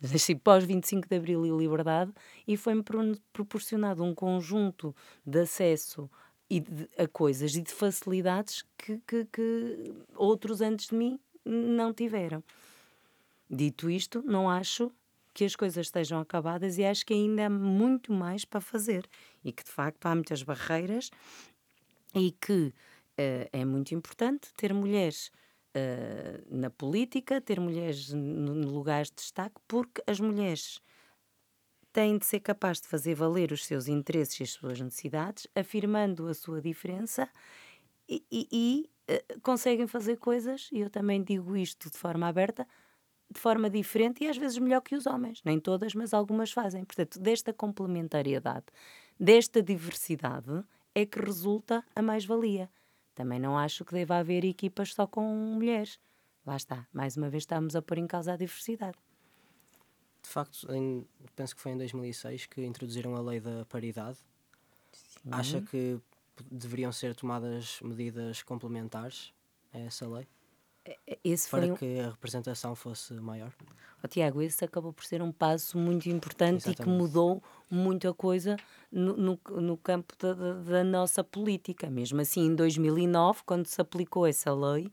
nasci 0.00 0.34
pós 0.34 0.64
25 0.64 1.08
de 1.08 1.16
Abril 1.16 1.46
e 1.46 1.50
liberdade, 1.50 2.12
e 2.46 2.56
foi-me 2.56 2.84
proporcionado 3.32 4.02
um 4.02 4.14
conjunto 4.14 4.94
de 5.26 5.40
acesso 5.40 6.10
e 6.48 6.60
de, 6.60 6.88
a 6.98 7.06
coisas 7.08 7.54
e 7.54 7.62
de 7.62 7.72
facilidades 7.72 8.64
que, 8.76 9.00
que, 9.06 9.24
que 9.26 9.94
outros 10.14 10.60
antes 10.60 10.88
de 10.88 10.94
mim 10.94 11.18
não 11.44 11.92
tiveram. 11.92 12.42
Dito 13.48 13.90
isto, 13.90 14.22
não 14.22 14.48
acho 14.48 14.90
que 15.32 15.44
as 15.44 15.56
coisas 15.56 15.86
estejam 15.86 16.20
acabadas 16.20 16.78
e 16.78 16.84
acho 16.84 17.04
que 17.04 17.12
ainda 17.12 17.46
há 17.46 17.50
muito 17.50 18.12
mais 18.12 18.44
para 18.44 18.60
fazer 18.60 19.06
e 19.44 19.52
que 19.52 19.64
de 19.64 19.70
facto 19.70 20.06
há 20.06 20.14
muitas 20.14 20.42
barreiras 20.42 21.10
e 22.14 22.30
que 22.30 22.72
uh, 23.18 23.48
é 23.52 23.64
muito 23.64 23.94
importante 23.94 24.52
ter 24.56 24.72
mulheres 24.72 25.30
uh, 25.74 26.44
na 26.48 26.70
política, 26.70 27.40
ter 27.40 27.60
mulheres 27.60 28.12
no 28.12 28.70
lugares 28.70 29.08
de 29.08 29.16
destaque, 29.16 29.56
porque 29.66 30.02
as 30.06 30.20
mulheres 30.20 30.80
têm 31.92 32.18
de 32.18 32.26
ser 32.26 32.40
capazes 32.40 32.82
de 32.82 32.88
fazer 32.88 33.14
valer 33.14 33.52
os 33.52 33.64
seus 33.64 33.86
interesses 33.86 34.40
e 34.40 34.42
as 34.42 34.50
suas 34.50 34.80
necessidades, 34.80 35.46
afirmando 35.54 36.26
a 36.26 36.34
sua 36.34 36.60
diferença 36.60 37.28
e, 38.08 38.24
e, 38.30 38.48
e 38.52 38.90
uh, 39.12 39.40
conseguem 39.40 39.86
fazer 39.86 40.16
coisas, 40.16 40.68
e 40.72 40.80
eu 40.80 40.90
também 40.90 41.22
digo 41.22 41.56
isto 41.56 41.90
de 41.90 41.96
forma 41.96 42.26
aberta, 42.26 42.66
de 43.30 43.40
forma 43.40 43.68
diferente 43.68 44.22
e 44.22 44.28
às 44.28 44.36
vezes 44.36 44.58
melhor 44.58 44.80
que 44.80 44.94
os 44.94 45.06
homens. 45.06 45.42
Nem 45.44 45.58
todas, 45.58 45.94
mas 45.94 46.14
algumas 46.14 46.52
fazem. 46.52 46.84
Portanto, 46.84 47.18
desta 47.18 47.52
complementariedade, 47.52 48.66
desta 49.18 49.62
diversidade, 49.62 50.64
é 50.94 51.04
que 51.04 51.18
resulta 51.20 51.84
a 51.94 52.02
mais-valia. 52.02 52.70
Também 53.14 53.38
não 53.38 53.56
acho 53.56 53.84
que 53.84 53.92
deva 53.92 54.16
haver 54.16 54.44
equipas 54.44 54.92
só 54.92 55.06
com 55.06 55.22
mulheres. 55.22 56.00
Lá 56.44 56.56
está, 56.56 56.86
mais 56.92 57.16
uma 57.16 57.30
vez 57.30 57.42
estamos 57.42 57.74
a 57.74 57.82
pôr 57.82 57.98
em 57.98 58.06
causa 58.06 58.32
a 58.32 58.36
diversidade. 58.36 58.98
De 60.22 60.28
facto, 60.28 60.70
em, 60.72 61.06
penso 61.36 61.54
que 61.54 61.60
foi 61.60 61.72
em 61.72 61.78
2006 61.78 62.46
que 62.46 62.64
introduziram 62.64 63.14
a 63.14 63.20
lei 63.20 63.40
da 63.40 63.64
paridade. 63.66 64.18
Sim. 64.92 65.28
Acha 65.30 65.60
que 65.60 66.00
deveriam 66.50 66.90
ser 66.92 67.14
tomadas 67.14 67.80
medidas 67.82 68.42
complementares 68.42 69.32
a 69.72 69.78
essa 69.78 70.08
lei? 70.08 70.26
Esse 71.22 71.48
para 71.48 71.66
um... 71.66 71.76
que 71.76 72.00
a 72.00 72.10
representação 72.10 72.74
fosse 72.74 73.14
maior. 73.14 73.52
Oh, 74.04 74.06
Tiago, 74.06 74.42
esse 74.42 74.62
acabou 74.62 74.92
por 74.92 75.02
ser 75.02 75.22
um 75.22 75.32
passo 75.32 75.78
muito 75.78 76.10
importante 76.10 76.68
Exatamente. 76.68 76.82
e 76.82 76.84
que 76.84 76.90
mudou 76.90 77.42
muita 77.70 78.12
coisa 78.12 78.54
no, 78.92 79.16
no, 79.16 79.40
no 79.62 79.76
campo 79.78 80.12
da, 80.18 80.34
da, 80.34 80.84
nossa 80.84 81.24
política. 81.24 81.88
Mesmo 81.88 82.20
assim, 82.20 82.42
em 82.48 82.54
2009, 82.54 83.40
quando 83.46 83.66
se 83.66 83.80
aplicou 83.80 84.26
essa 84.26 84.52
lei, 84.52 84.92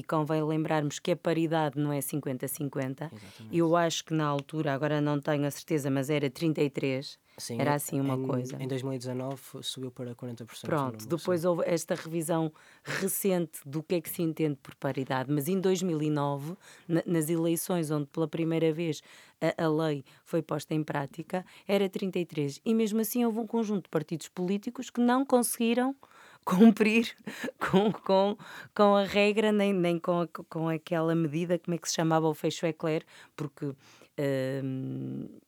e 0.00 0.02
convém 0.02 0.42
lembrarmos 0.42 0.98
que 0.98 1.10
a 1.10 1.16
paridade 1.16 1.78
não 1.78 1.92
é 1.92 1.98
50-50, 1.98 3.10
eu 3.52 3.76
acho 3.76 4.02
que 4.02 4.14
na 4.14 4.24
altura, 4.24 4.72
agora 4.72 4.98
não 4.98 5.20
tenho 5.20 5.46
a 5.46 5.50
certeza, 5.50 5.90
mas 5.90 6.08
era 6.08 6.30
33 6.30 7.18
Sim, 7.40 7.58
Era 7.58 7.74
assim 7.74 7.98
uma 7.98 8.14
em, 8.14 8.26
coisa. 8.26 8.62
Em 8.62 8.68
2019 8.68 9.40
subiu 9.62 9.90
para 9.90 10.14
40%. 10.14 10.60
Pronto, 10.60 11.08
depois 11.08 11.44
houve 11.44 11.62
esta 11.64 11.94
revisão 11.94 12.52
recente 12.84 13.60
do 13.64 13.82
que 13.82 13.94
é 13.94 14.00
que 14.00 14.10
se 14.10 14.20
entende 14.20 14.58
por 14.62 14.74
paridade, 14.74 15.32
mas 15.32 15.48
em 15.48 15.58
2009, 15.58 16.54
na, 16.86 17.02
nas 17.06 17.30
eleições 17.30 17.90
onde 17.90 18.06
pela 18.08 18.28
primeira 18.28 18.70
vez 18.74 19.00
a, 19.40 19.64
a, 19.64 19.68
lei 19.68 20.04
foi 20.22 20.42
posta 20.42 20.74
em 20.74 20.84
prática, 20.84 21.44
era 21.66 21.88
33. 21.88 22.60
E 22.62 22.74
mesmo 22.74 23.00
assim 23.00 23.24
houve 23.24 23.38
um 23.38 23.46
conjunto 23.46 23.84
de 23.84 23.88
partidos 23.88 24.28
políticos 24.28 24.90
que 24.90 25.00
não 25.00 25.24
conseguiram 25.24 25.96
cumprir 26.44 27.14
com, 27.58 27.92
com, 27.92 28.36
com 28.74 28.96
a 28.96 29.04
regra, 29.04 29.52
nem, 29.52 29.72
nem 29.72 29.98
com, 29.98 30.22
a, 30.22 30.28
com 30.28 30.68
aquela 30.68 31.14
medida, 31.14 31.58
como 31.58 31.74
é 31.74 31.78
que 31.78 31.88
se 31.88 31.94
chamava 31.94 32.28
o 32.28 32.34
fecho 32.34 32.66
eclair, 32.66 33.04
porque. 33.36 33.66
Uh, 33.66 35.40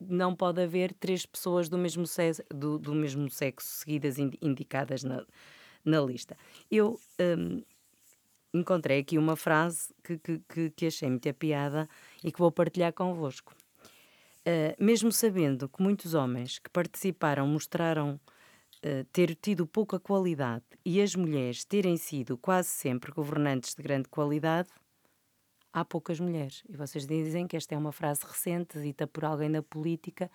não 0.00 0.34
pode 0.34 0.62
haver 0.62 0.94
três 0.94 1.26
pessoas 1.26 1.68
do 1.68 1.76
mesmo 1.76 2.06
sexo, 2.06 2.42
do, 2.48 2.78
do 2.78 2.94
mesmo 2.94 3.28
sexo 3.28 3.68
seguidas 3.68 4.16
indicadas 4.18 5.04
na, 5.04 5.24
na 5.84 6.00
lista. 6.00 6.36
Eu 6.70 6.98
um, 7.20 7.62
encontrei 8.54 9.00
aqui 9.00 9.18
uma 9.18 9.36
frase 9.36 9.94
que, 10.02 10.18
que, 10.18 10.70
que, 10.70 10.86
achei 10.86 11.08
muita 11.08 11.32
piada 11.34 11.88
e 12.24 12.32
que 12.32 12.38
vou 12.38 12.50
partilhar 12.50 12.92
convosco. 12.92 13.54
Uh, 14.40 14.82
mesmo 14.82 15.12
sabendo 15.12 15.68
que 15.68 15.82
muitos 15.82 16.14
homens 16.14 16.58
que 16.58 16.70
participaram 16.70 17.46
mostraram 17.46 18.18
uh, 18.84 19.04
ter 19.12 19.34
tido 19.34 19.66
pouca 19.66 19.98
qualidade 19.98 20.64
e 20.84 21.00
as 21.00 21.14
mulheres 21.14 21.64
terem 21.64 21.96
sido 21.96 22.36
quase 22.36 22.68
sempre 22.68 23.12
governantes 23.12 23.74
de 23.74 23.82
grande 23.82 24.08
qualidade, 24.08 24.68
há 25.72 25.84
poucas 25.84 26.20
mulheres. 26.20 26.62
E 26.68 26.76
vocês 26.76 27.06
dizem 27.06 27.46
que 27.46 27.56
esta 27.56 27.74
é 27.74 27.78
uma 27.78 27.92
frase 27.92 28.20
recente, 28.24 28.80
dita 28.80 29.06
por 29.06 29.24
alguém 29.24 29.50
da 29.50 29.62
política. 29.62 30.30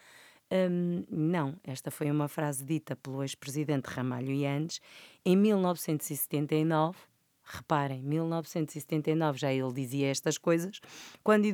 Um, 0.51 1.03
não, 1.09 1.55
esta 1.63 1.89
foi 1.89 2.09
uma 2.11 2.27
frase 2.27 2.63
dita 2.63 2.95
pelo 2.95 3.23
ex-presidente 3.23 3.85
Ramalho 3.85 4.31
Yanes 4.31 4.79
em 5.25 5.35
1979 5.35 6.97
Reparem, 7.47 8.01
1979 8.01 9.37
já 9.37 9.53
ele 9.53 9.71
dizia 9.71 10.09
estas 10.09 10.35
coisas, 10.35 10.81
quando 11.23 11.45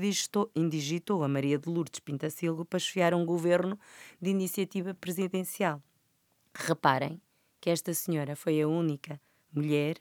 indigitou 0.55 1.21
a 1.21 1.27
Maria 1.27 1.57
de 1.59 1.69
Lourdes 1.69 1.99
Pintacilgo 1.99 2.63
para 2.63 2.79
chefiar 2.79 3.13
um 3.13 3.25
governo 3.25 3.77
de 4.21 4.29
iniciativa 4.29 4.93
presidencial. 4.93 5.83
Reparem 6.53 7.21
que 7.59 7.69
esta 7.69 7.93
senhora 7.93 8.35
foi 8.35 8.61
a 8.61 8.67
única 8.67 9.19
mulher 9.51 9.97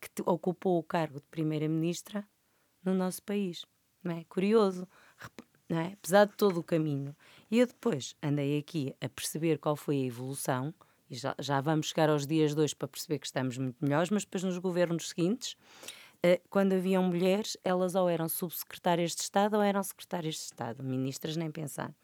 que 0.00 0.22
ocupou 0.24 0.78
o 0.78 0.82
cargo 0.82 1.20
de 1.20 1.26
primeira-ministra 1.26 2.26
no 2.84 2.94
nosso 2.94 3.22
país. 3.22 3.64
Não 4.02 4.16
é? 4.16 4.24
Curioso, 4.24 4.86
não 5.68 5.78
é? 5.78 5.92
apesar 5.94 6.26
de 6.26 6.36
todo 6.36 6.58
o 6.58 6.62
caminho. 6.62 7.14
E 7.50 7.58
eu 7.58 7.66
depois 7.66 8.14
andei 8.22 8.58
aqui 8.58 8.94
a 9.00 9.08
perceber 9.08 9.58
qual 9.58 9.76
foi 9.76 9.96
a 9.96 10.06
evolução 10.06 10.72
e 11.08 11.14
já, 11.14 11.34
já 11.38 11.60
vamos 11.60 11.88
chegar 11.88 12.08
aos 12.08 12.26
dias 12.26 12.54
dois 12.54 12.74
para 12.74 12.88
perceber 12.88 13.18
que 13.18 13.26
estamos 13.26 13.56
muito 13.58 13.76
melhores, 13.80 14.10
mas 14.10 14.24
depois 14.24 14.42
nos 14.42 14.58
governos 14.58 15.08
seguintes, 15.08 15.56
eh, 16.22 16.40
quando 16.50 16.72
haviam 16.72 17.02
mulheres, 17.02 17.56
elas 17.62 17.94
ou 17.94 18.08
eram 18.08 18.28
subsecretárias 18.28 19.14
de 19.14 19.22
Estado 19.22 19.54
ou 19.54 19.62
eram 19.62 19.82
secretárias 19.82 20.34
de 20.34 20.40
Estado, 20.40 20.82
ministras 20.82 21.36
nem 21.36 21.50
pensar. 21.50 21.94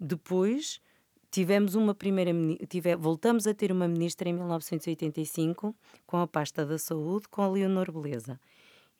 Depois 0.00 0.80
tivemos 1.30 1.74
uma 1.74 1.94
primeira 1.94 2.32
tive, 2.68 2.96
voltamos 2.96 3.46
a 3.46 3.54
ter 3.54 3.72
uma 3.72 3.86
ministra 3.88 4.28
em 4.28 4.32
1985 4.32 5.74
com 6.06 6.16
a 6.18 6.26
pasta 6.26 6.64
da 6.64 6.78
saúde 6.78 7.28
com 7.28 7.42
a 7.42 7.48
Leonor 7.48 7.90
Beleza. 7.92 8.40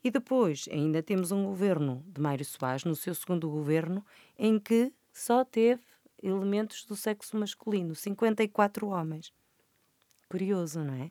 E 0.03 0.11
depois 0.11 0.69
ainda 0.71 1.03
temos 1.03 1.33
um 1.33 1.45
governo 1.45 2.05
de 2.07 2.21
Mário 2.21 2.45
Soares, 2.45 2.85
no 2.85 2.95
seu 2.95 3.15
segundo 3.15 3.51
governo, 3.51 4.05
em 4.39 4.59
que 4.59 4.93
só 5.13 5.45
teve 5.45 5.83
elementos 6.23 6.85
do 6.85 6.95
sexo 6.95 7.37
masculino, 7.37 7.95
54 7.95 8.87
homens. 8.89 9.33
Curioso, 10.29 10.81
não 10.85 10.95
é? 10.95 11.11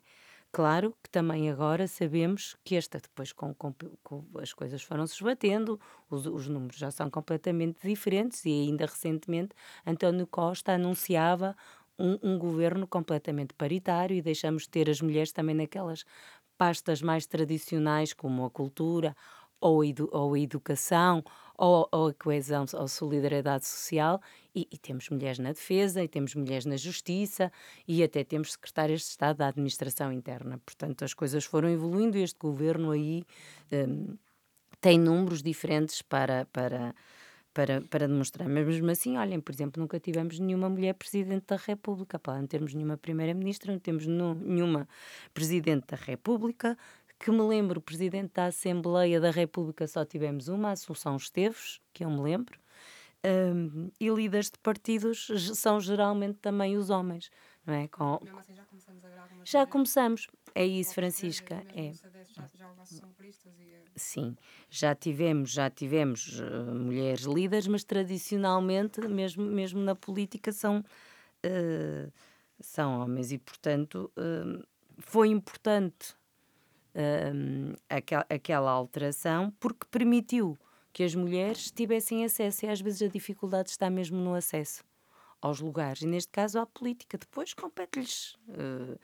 Claro 0.56 0.96
que 1.02 1.10
também 1.10 1.50
agora 1.50 1.86
sabemos 1.86 2.56
que 2.64 2.76
esta, 2.76 2.98
depois 2.98 3.30
com, 3.30 3.52
com, 3.52 3.74
com 4.02 4.24
as 4.40 4.54
coisas 4.54 4.82
foram 4.82 5.06
se 5.06 5.12
esbatendo, 5.12 5.78
os, 6.08 6.24
os, 6.24 6.48
números 6.48 6.78
já 6.78 6.90
são 6.90 7.10
completamente 7.10 7.86
diferentes 7.86 8.42
e 8.46 8.48
ainda 8.48 8.86
recentemente 8.86 9.50
António 9.86 10.26
Costa 10.26 10.72
anunciava 10.72 11.54
um, 11.98 12.18
um 12.22 12.38
governo 12.38 12.86
completamente 12.86 13.52
paritário 13.52 14.16
e 14.16 14.22
deixamos 14.22 14.62
de 14.62 14.70
ter 14.70 14.88
as 14.88 15.02
mulheres 15.02 15.30
também 15.30 15.54
naquelas 15.54 16.06
pastas 16.56 17.02
mais 17.02 17.26
tradicionais 17.26 18.14
como 18.14 18.46
a 18.46 18.50
cultura 18.50 19.14
ou, 19.60 19.84
edu 19.84 20.08
ou 20.10 20.32
a 20.32 20.40
educação 20.40 21.22
ou, 21.58 21.88
ou, 21.90 22.08
a 22.08 22.14
coesão 22.14 22.64
ou 22.74 22.88
solidariedade 22.88 23.66
social 23.66 24.20
e, 24.54 24.66
e, 24.70 24.78
temos 24.78 25.08
mulheres 25.08 25.38
na 25.38 25.52
defesa 25.52 26.02
e 26.02 26.08
temos 26.08 26.34
mulheres 26.34 26.64
na 26.64 26.76
justiça 26.76 27.52
e 27.86 28.02
até 28.02 28.24
temos 28.24 28.52
secretárias 28.52 29.00
de 29.00 29.06
Estado 29.08 29.38
da 29.38 29.48
administração 29.48 30.12
interna. 30.12 30.60
Portanto, 30.64 31.04
as 31.04 31.14
coisas 31.14 31.44
foram 31.44 31.68
evoluindo 31.68 32.16
e 32.16 32.22
este 32.22 32.38
governo 32.38 32.90
aí 32.90 33.24
um, 33.72 34.16
tem 34.80 34.98
números 34.98 35.42
diferentes 35.42 36.02
para, 36.02 36.46
para, 36.52 36.94
para, 37.52 37.80
para 37.80 38.06
demonstrar. 38.06 38.48
Mas 38.48 38.66
mesmo 38.66 38.90
assim, 38.90 39.16
olhem, 39.16 39.40
por 39.40 39.52
exemplo, 39.52 39.80
nunca 39.80 39.98
tivemos 39.98 40.38
nenhuma 40.38 40.68
mulher 40.68 40.94
presidente 40.94 41.46
da 41.48 41.56
República. 41.56 42.20
Não 42.26 42.46
termos 42.46 42.74
nenhuma 42.74 42.96
primeira-ministra, 42.96 43.72
não 43.72 43.78
temos 43.78 44.06
nenhuma 44.06 44.86
presidente 45.32 45.86
da 45.88 45.96
República. 45.96 46.76
Que 47.18 47.30
me 47.30 47.42
lembro, 47.42 47.80
presidente 47.80 48.32
da 48.34 48.46
Assembleia 48.46 49.20
da 49.20 49.30
República 49.30 49.86
só 49.86 50.04
tivemos 50.04 50.48
uma, 50.48 50.72
Assunção 50.72 51.16
Esteves, 51.16 51.80
que 51.92 52.04
eu 52.04 52.10
me 52.10 52.20
lembro. 52.20 52.58
Um, 53.24 53.90
e 53.98 54.08
líderes 54.08 54.50
de 54.50 54.58
partidos 54.58 55.26
são 55.56 55.80
geralmente 55.80 56.38
também 56.38 56.76
os 56.76 56.90
homens, 56.90 57.30
não 57.64 57.74
é? 57.74 57.88
Com... 57.88 58.20
Mesmo 58.22 58.38
assim 58.38 58.54
já 58.54 58.64
começamos 58.64 59.04
a 59.04 59.28
Já 59.44 59.66
começamos, 59.66 60.28
é 60.54 60.64
isso, 60.64 60.94
Francisca. 60.94 61.62
É. 61.74 61.92
Já, 61.92 62.46
já 62.46 62.46
Sim, 63.94 64.36
já 64.70 64.94
tivemos, 64.94 65.50
já 65.50 65.68
tivemos 65.70 66.40
uh, 66.40 66.74
mulheres 66.74 67.24
líderes, 67.24 67.66
mas 67.66 67.84
tradicionalmente, 67.84 69.00
mesmo, 69.08 69.44
mesmo 69.44 69.80
na 69.80 69.94
política, 69.94 70.52
são, 70.52 70.80
uh, 70.80 72.12
são 72.58 73.00
homens 73.00 73.32
e, 73.32 73.38
portanto, 73.38 74.10
uh, 74.16 74.66
foi 74.98 75.28
importante 75.28 76.15
aquela, 77.88 78.26
aquela 78.28 78.70
alteração 78.70 79.52
porque 79.60 79.86
permitiu 79.90 80.58
que 80.92 81.02
as 81.02 81.14
mulheres 81.14 81.70
tivessem 81.70 82.24
acesso 82.24 82.64
e 82.64 82.68
às 82.68 82.80
vezes 82.80 83.02
a 83.02 83.08
dificuldade 83.08 83.68
está 83.68 83.90
mesmo 83.90 84.16
no 84.18 84.34
acesso 84.34 84.82
aos 85.42 85.60
lugares 85.60 86.00
e 86.02 86.06
neste 86.06 86.32
caso 86.32 86.58
à 86.58 86.66
política. 86.66 87.18
Depois 87.18 87.52
compete-lhes 87.52 88.34
uh, 88.48 88.98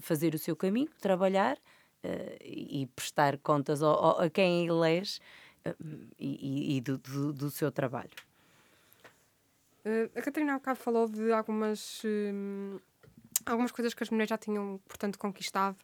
fazer 0.00 0.34
o 0.34 0.38
seu 0.38 0.56
caminho, 0.56 0.90
trabalhar 1.00 1.56
uh, 1.56 2.36
e 2.42 2.88
prestar 2.94 3.38
contas 3.38 3.82
ao, 3.82 3.94
ao, 3.94 4.20
a 4.20 4.28
quem 4.28 4.66
elege 4.66 5.20
uh, 5.64 5.84
e, 6.18 6.76
e 6.76 6.80
do, 6.80 6.98
do, 6.98 7.32
do, 7.32 7.50
seu 7.50 7.70
trabalho. 7.70 8.10
a 10.16 10.22
Catarina 10.22 10.54
há 10.54 10.58
bocado 10.58 10.80
falou 10.80 11.08
de 11.08 11.32
algumas, 11.32 12.02
hum, 12.04 12.78
algumas 13.46 13.70
coisas 13.70 13.94
que 13.94 14.02
as 14.02 14.10
mulheres 14.10 14.30
já 14.30 14.38
tinham, 14.38 14.80
portanto, 14.88 15.18
conquistado 15.18 15.76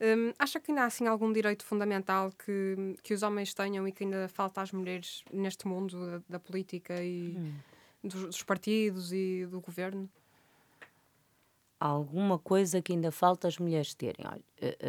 um, 0.00 0.32
acha 0.38 0.58
que 0.58 0.70
ainda 0.70 0.82
há 0.82 0.86
assim, 0.86 1.06
algum 1.06 1.32
direito 1.32 1.64
fundamental 1.64 2.32
que, 2.32 2.96
que 3.02 3.14
os 3.14 3.22
homens 3.22 3.54
tenham 3.54 3.86
e 3.86 3.92
que 3.92 4.04
ainda 4.04 4.28
falta 4.28 4.60
às 4.60 4.72
mulheres 4.72 5.22
neste 5.32 5.68
mundo 5.68 6.06
da, 6.06 6.22
da 6.30 6.38
política 6.40 7.02
e 7.02 7.36
hum. 7.36 7.52
dos, 8.02 8.22
dos, 8.24 8.42
partidos 8.42 9.12
e 9.12 9.46
do 9.46 9.60
governo? 9.60 10.10
Alguma 11.78 12.38
coisa 12.38 12.80
que 12.80 12.92
ainda 12.92 13.10
falta 13.10 13.48
às 13.48 13.58
mulheres 13.58 13.94
terem, 13.94 14.24
olha, 14.26 14.42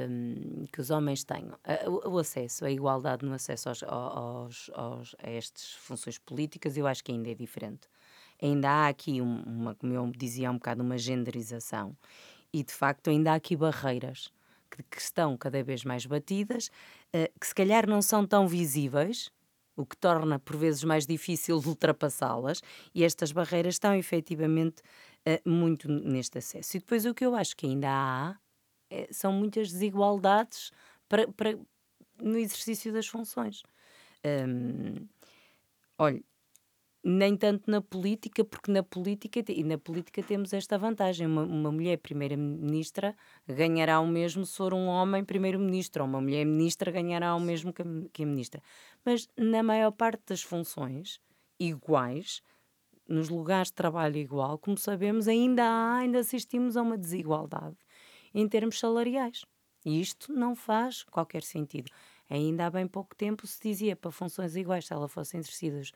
um, 0.10 0.66
que 0.72 0.80
os 0.80 0.90
homens 0.90 1.24
tenham. 1.24 1.58
O, 1.88 2.12
o, 2.12 2.20
acesso, 2.20 2.66
a 2.66 2.72
igualdade 2.72 3.26
no 3.26 3.34
acesso 3.34 3.70
aos, 3.70 3.84
aos, 3.84 4.72
aos, 4.74 5.16
a 5.22 5.30
estas 5.30 5.74
funções 5.74 6.20
políticas, 6.20 6.78
eu 6.78 6.86
acho 6.86 7.04
que 7.04 7.12
ainda 7.12 7.30
é 7.30 7.36
diferente. 7.36 7.88
Ainda 8.42 8.70
há 8.70 8.88
aqui, 8.88 9.22
uma, 9.22 9.74
como 9.76 9.94
eu 9.94 10.12
dizia 10.16 10.52
um 10.52 10.56
bocado, 10.56 10.84
uma 10.84 10.98
genderização. 10.98 11.96
E 12.52 12.64
de 12.64 12.72
facto 12.72 13.10
ainda 13.10 13.32
há 13.32 13.36
aqui 13.36 13.56
barreiras 13.56 14.32
que, 14.78 14.98
estão 14.98 15.38
cada 15.38 15.62
vez 15.64 15.84
mais 15.84 16.06
batidas, 16.06 16.68
uh, 17.16 17.40
que 17.40 17.48
se 17.48 17.54
calhar 17.54 17.88
não 17.88 18.02
são 18.02 18.26
tão 18.26 18.48
visíveis, 18.48 19.30
o 19.76 19.86
que 19.86 19.98
torna 19.98 20.40
por 20.40 20.56
vezes 20.56 20.84
mais 20.84 21.06
difícil 21.06 21.62
ultrapassá-las, 21.66 22.62
e 22.94 23.04
estas 23.04 23.32
barreiras 23.32 23.76
estão 23.76 23.94
efetivamente 23.96 24.82
uh, 25.28 25.50
muito 25.50 25.88
neste 25.90 26.38
acesso. 26.38 26.78
E 26.78 26.80
depois 26.80 27.06
o 27.06 27.14
que 27.14 27.26
eu 27.26 27.36
acho 27.36 27.56
que 27.56 27.66
ainda 27.66 27.90
há 27.90 28.38
é, 28.90 29.08
são 29.12 29.34
muitas 29.34 29.72
desigualdades 29.72 30.72
para, 31.10 31.28
para, 31.30 31.58
no 32.22 32.38
exercício 32.38 32.94
das 32.94 33.08
funções. 33.08 33.64
Um, 34.24 35.08
olha, 35.98 36.24
nem 37.04 37.36
tanto 37.36 37.70
na 37.70 37.82
política, 37.82 38.46
porque 38.46 38.72
na 38.72 38.82
política, 38.82 39.44
e 39.50 39.64
na 39.64 39.78
política 39.78 40.24
temos 40.24 40.54
esta 40.54 40.78
vantagem, 40.78 41.28
uma, 41.28 41.44
uma 41.44 41.72
mulher 41.72 41.98
primeira-ministra 41.98 43.14
ganhará 43.46 44.00
o 44.00 44.08
mesmo 44.08 44.46
se 44.46 44.56
for 44.56 44.74
um 44.74 44.88
homem 44.88 45.24
primeiro-ministro, 45.26 46.04
ou 46.04 46.10
uma 46.10 46.22
mulher 46.22 46.46
ministra 46.46 46.92
ganhará 46.92 47.36
o 47.36 47.40
mesmo 47.42 47.74
que 47.74 47.82
a, 47.82 47.86
que 48.14 48.24
a 48.24 48.26
ministra. 48.26 48.62
Mas 49.04 49.28
na 49.38 49.62
maior 49.62 49.92
parte 49.92 50.22
das 50.28 50.42
funções 50.42 51.20
iguais, 51.60 52.42
nos 53.08 53.28
lugares 53.28 53.68
de 53.68 53.74
trabalho 53.74 54.16
igual, 54.16 54.58
como 54.58 54.78
sabemos, 54.78 55.28
ainda 55.28 55.64
há, 55.64 55.98
ainda 55.98 56.20
assistimos 56.20 56.78
a 56.78 56.82
uma 56.82 56.98
desigualdade 56.98 57.76
em 58.34 58.48
termos 58.48 58.80
salariais. 58.80 59.46
E 59.86 60.00
isto 60.00 60.32
não 60.32 60.56
faz 60.56 61.04
qualquer 61.04 61.44
sentido. 61.44 61.92
Ainda 62.30 62.66
há 62.66 62.70
bem 62.70 62.88
pouco 62.88 63.16
tempo 63.16 63.46
se 63.46 63.60
dizia 63.62 63.96
para 63.96 64.10
funções 64.10 64.56
iguais, 64.56 64.88
se 64.88 64.94
elas 64.94 65.12
fossem 65.12 65.40
exercidas 65.40 65.92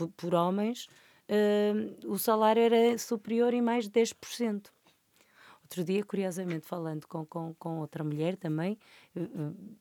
por, 0.00 0.08
por 0.08 0.34
homens, 0.34 0.86
uh, 1.28 2.10
o 2.10 2.18
salário 2.18 2.62
era 2.62 2.96
superior 2.98 3.52
em 3.52 3.60
mais 3.60 3.88
de 3.88 3.90
10%. 3.90 4.68
Outro 5.62 5.84
dia, 5.84 6.04
curiosamente, 6.04 6.66
falando 6.66 7.06
com, 7.06 7.24
com, 7.24 7.54
com 7.54 7.78
outra 7.78 8.02
mulher 8.02 8.36
também, 8.36 8.78
uh, 9.16 9.76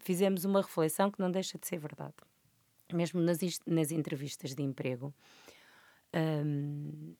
fizemos 0.00 0.44
uma 0.44 0.62
reflexão 0.62 1.10
que 1.10 1.20
não 1.20 1.30
deixa 1.30 1.58
de 1.58 1.66
ser 1.66 1.78
verdade. 1.78 2.14
Mesmo 2.92 3.20
nas, 3.20 3.38
nas 3.66 3.90
entrevistas 3.90 4.54
de 4.54 4.62
emprego. 4.62 5.12
Um, 6.14 7.14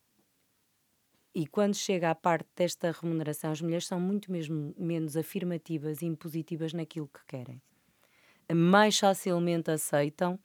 e 1.35 1.47
quando 1.47 1.75
chega 1.75 2.11
à 2.11 2.14
parte 2.14 2.49
desta 2.56 2.92
remuneração, 2.92 3.50
as 3.50 3.61
mulheres 3.61 3.87
são 3.87 4.00
muito 4.00 4.30
mesmo 4.33 4.75
menos 4.78 5.16
afirmativas 5.16 6.00
e 6.00 6.06
impositivas 6.06 6.73
naquilo 6.73 7.09
que 7.09 7.21
querem. 7.26 7.61
Mais 8.54 8.99
facilmente 8.99 9.71
aceitam 9.71 10.38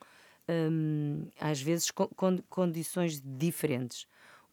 hum, 0.72 1.27
às 1.39 1.62
vezes 1.62 1.91
com, 1.91 2.08
condições 2.50 3.22
diferentes. 3.22 4.05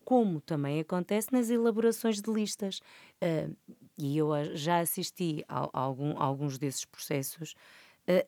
Como 0.05 0.41
também 0.41 0.81
acontece 0.81 1.33
nas 1.33 1.51
elaborações 1.51 2.21
de 2.23 2.31
listas. 2.33 2.81
Uh, 3.23 3.55
e 3.99 4.17
eu 4.17 4.31
já 4.57 4.81
assisti 4.81 5.45
a, 5.49 5.65
a, 5.65 5.81
algum, 5.81 6.17
a 6.19 6.25
alguns 6.25 6.59
desses 6.59 6.85
processos. 6.85 7.55
Uh, 8.09 8.27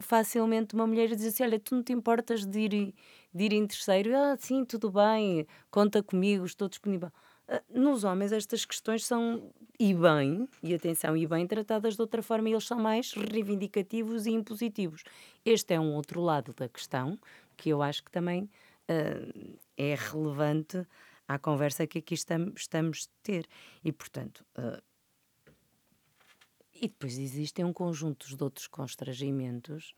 facilmente 0.00 0.74
uma 0.74 0.86
mulher 0.86 1.08
diz 1.14 1.24
assim: 1.26 1.44
Olha, 1.44 1.58
tu 1.58 1.74
não 1.74 1.82
te 1.82 1.92
importas 1.92 2.44
de 2.44 2.60
ir, 2.60 2.94
de 3.34 3.44
ir 3.44 3.52
em 3.52 3.66
terceiro? 3.66 4.14
Ah, 4.16 4.36
sim, 4.38 4.64
tudo 4.64 4.90
bem, 4.90 5.46
conta 5.70 6.02
comigo, 6.02 6.44
estou 6.44 6.68
disponível. 6.68 7.10
Ah, 7.48 7.62
nos 7.68 8.04
homens, 8.04 8.32
estas 8.32 8.64
questões 8.64 9.04
são, 9.04 9.52
e 9.78 9.94
bem, 9.94 10.48
e 10.62 10.74
atenção, 10.74 11.16
e 11.16 11.26
bem 11.26 11.46
tratadas 11.46 11.94
de 11.96 12.00
outra 12.00 12.22
forma, 12.22 12.48
eles 12.48 12.64
são 12.64 12.78
mais 12.78 13.12
reivindicativos 13.12 14.26
e 14.26 14.30
impositivos. 14.30 15.02
Este 15.44 15.74
é 15.74 15.80
um 15.80 15.94
outro 15.94 16.20
lado 16.20 16.52
da 16.54 16.68
questão 16.68 17.18
que 17.56 17.70
eu 17.70 17.82
acho 17.82 18.02
que 18.02 18.10
também 18.10 18.44
uh, 18.44 19.58
é 19.76 19.94
relevante 19.94 20.86
à 21.28 21.38
conversa 21.38 21.86
que 21.86 21.98
aqui 21.98 22.14
estamos, 22.14 22.62
estamos 22.62 23.08
a 23.08 23.22
ter. 23.22 23.46
E, 23.84 23.92
portanto, 23.92 24.44
uh, 24.58 24.82
e 26.74 26.88
depois 26.88 27.16
existem 27.18 27.64
um 27.64 27.72
conjunto 27.72 28.34
de 28.34 28.42
outros 28.42 28.66
constrangimentos 28.66 29.94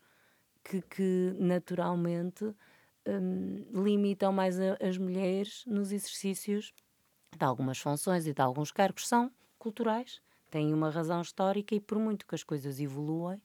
que, 0.63 0.81
que 0.81 1.35
naturalmente 1.39 2.45
um, 3.07 3.83
limitam 3.83 4.31
mais 4.31 4.59
a, 4.59 4.77
as 4.79 4.97
mulheres 4.97 5.63
nos 5.65 5.91
exercícios 5.91 6.73
de 7.37 7.45
algumas 7.45 7.77
funções 7.79 8.27
e 8.27 8.33
de 8.33 8.41
alguns 8.41 8.71
cargos. 8.71 9.07
São 9.07 9.31
culturais, 9.57 10.21
têm 10.49 10.73
uma 10.73 10.89
razão 10.89 11.21
histórica 11.21 11.75
e, 11.75 11.79
por 11.79 11.99
muito 11.99 12.25
que 12.27 12.35
as 12.35 12.43
coisas 12.43 12.79
evoluem, 12.79 13.41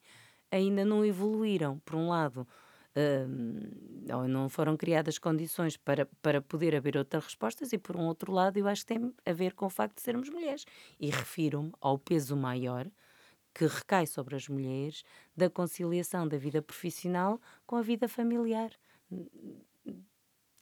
ainda 0.51 0.85
não 0.85 1.05
evoluíram. 1.05 1.79
Por 1.79 1.95
um 1.95 2.09
lado, 2.09 2.47
um, 2.95 4.13
ou 4.15 4.27
não 4.27 4.49
foram 4.49 4.77
criadas 4.77 5.17
condições 5.17 5.77
para, 5.77 6.05
para 6.21 6.41
poder 6.41 6.75
haver 6.75 6.97
outras 6.97 7.23
respostas, 7.25 7.73
e 7.73 7.77
por 7.77 7.95
um 7.95 8.05
outro 8.07 8.31
lado, 8.31 8.57
eu 8.57 8.67
acho 8.67 8.81
que 8.85 8.93
tem 8.95 9.13
a 9.25 9.33
ver 9.33 9.53
com 9.53 9.65
o 9.65 9.69
facto 9.69 9.95
de 9.95 10.01
sermos 10.01 10.29
mulheres. 10.29 10.65
E 10.99 11.09
refiro-me 11.09 11.71
ao 11.79 11.97
peso 11.97 12.35
maior 12.35 12.87
que 13.53 13.65
recai 13.67 14.07
sobre 14.07 14.35
as 14.35 14.47
mulheres 14.47 15.03
da 15.35 15.49
conciliação 15.49 16.27
da 16.27 16.37
vida 16.37 16.61
profissional 16.61 17.39
com 17.65 17.75
a 17.75 17.81
vida 17.81 18.07
familiar. 18.07 18.71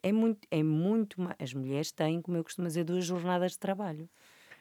É 0.01 0.11
muito, 0.11 0.47
é 0.49 0.63
muito 0.63 1.17
As 1.39 1.53
mulheres 1.53 1.91
têm, 1.91 2.21
como 2.21 2.37
eu 2.37 2.43
costumo 2.43 2.67
dizer, 2.67 2.83
duas 2.83 3.05
jornadas 3.05 3.53
de 3.53 3.59
trabalho. 3.59 4.09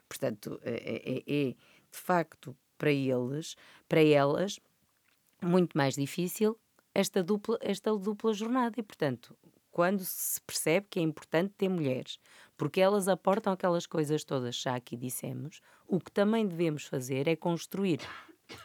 Portanto, 0.09 0.61
é, 0.62 0.73
é, 0.73 1.18
é, 1.18 1.49
é 1.50 1.54
de 1.90 1.99
facto 1.99 2.57
para 2.76 2.92
eles, 2.92 3.57
para 3.88 4.02
elas, 4.02 4.61
muito 5.42 5.76
mais 5.76 5.95
difícil 5.95 6.59
esta 6.95 7.23
dupla, 7.23 7.59
esta 7.61 7.97
dupla 7.97 8.33
jornada. 8.33 8.78
E, 8.78 8.83
portanto, 8.83 9.37
quando 9.71 10.04
se 10.04 10.40
percebe 10.40 10.87
que 10.90 10.99
é 10.99 11.02
importante 11.02 11.54
ter 11.57 11.68
mulheres, 11.68 12.18
porque 12.57 12.80
elas 12.80 13.07
aportam 13.07 13.52
aquelas 13.52 13.87
coisas 13.87 14.25
todas 14.25 14.57
já 14.57 14.75
aqui 14.75 14.97
dissemos, 14.97 15.61
o 15.87 16.00
que 16.00 16.11
também 16.11 16.47
devemos 16.47 16.85
fazer 16.85 17.28
é 17.28 17.37
construir 17.37 18.00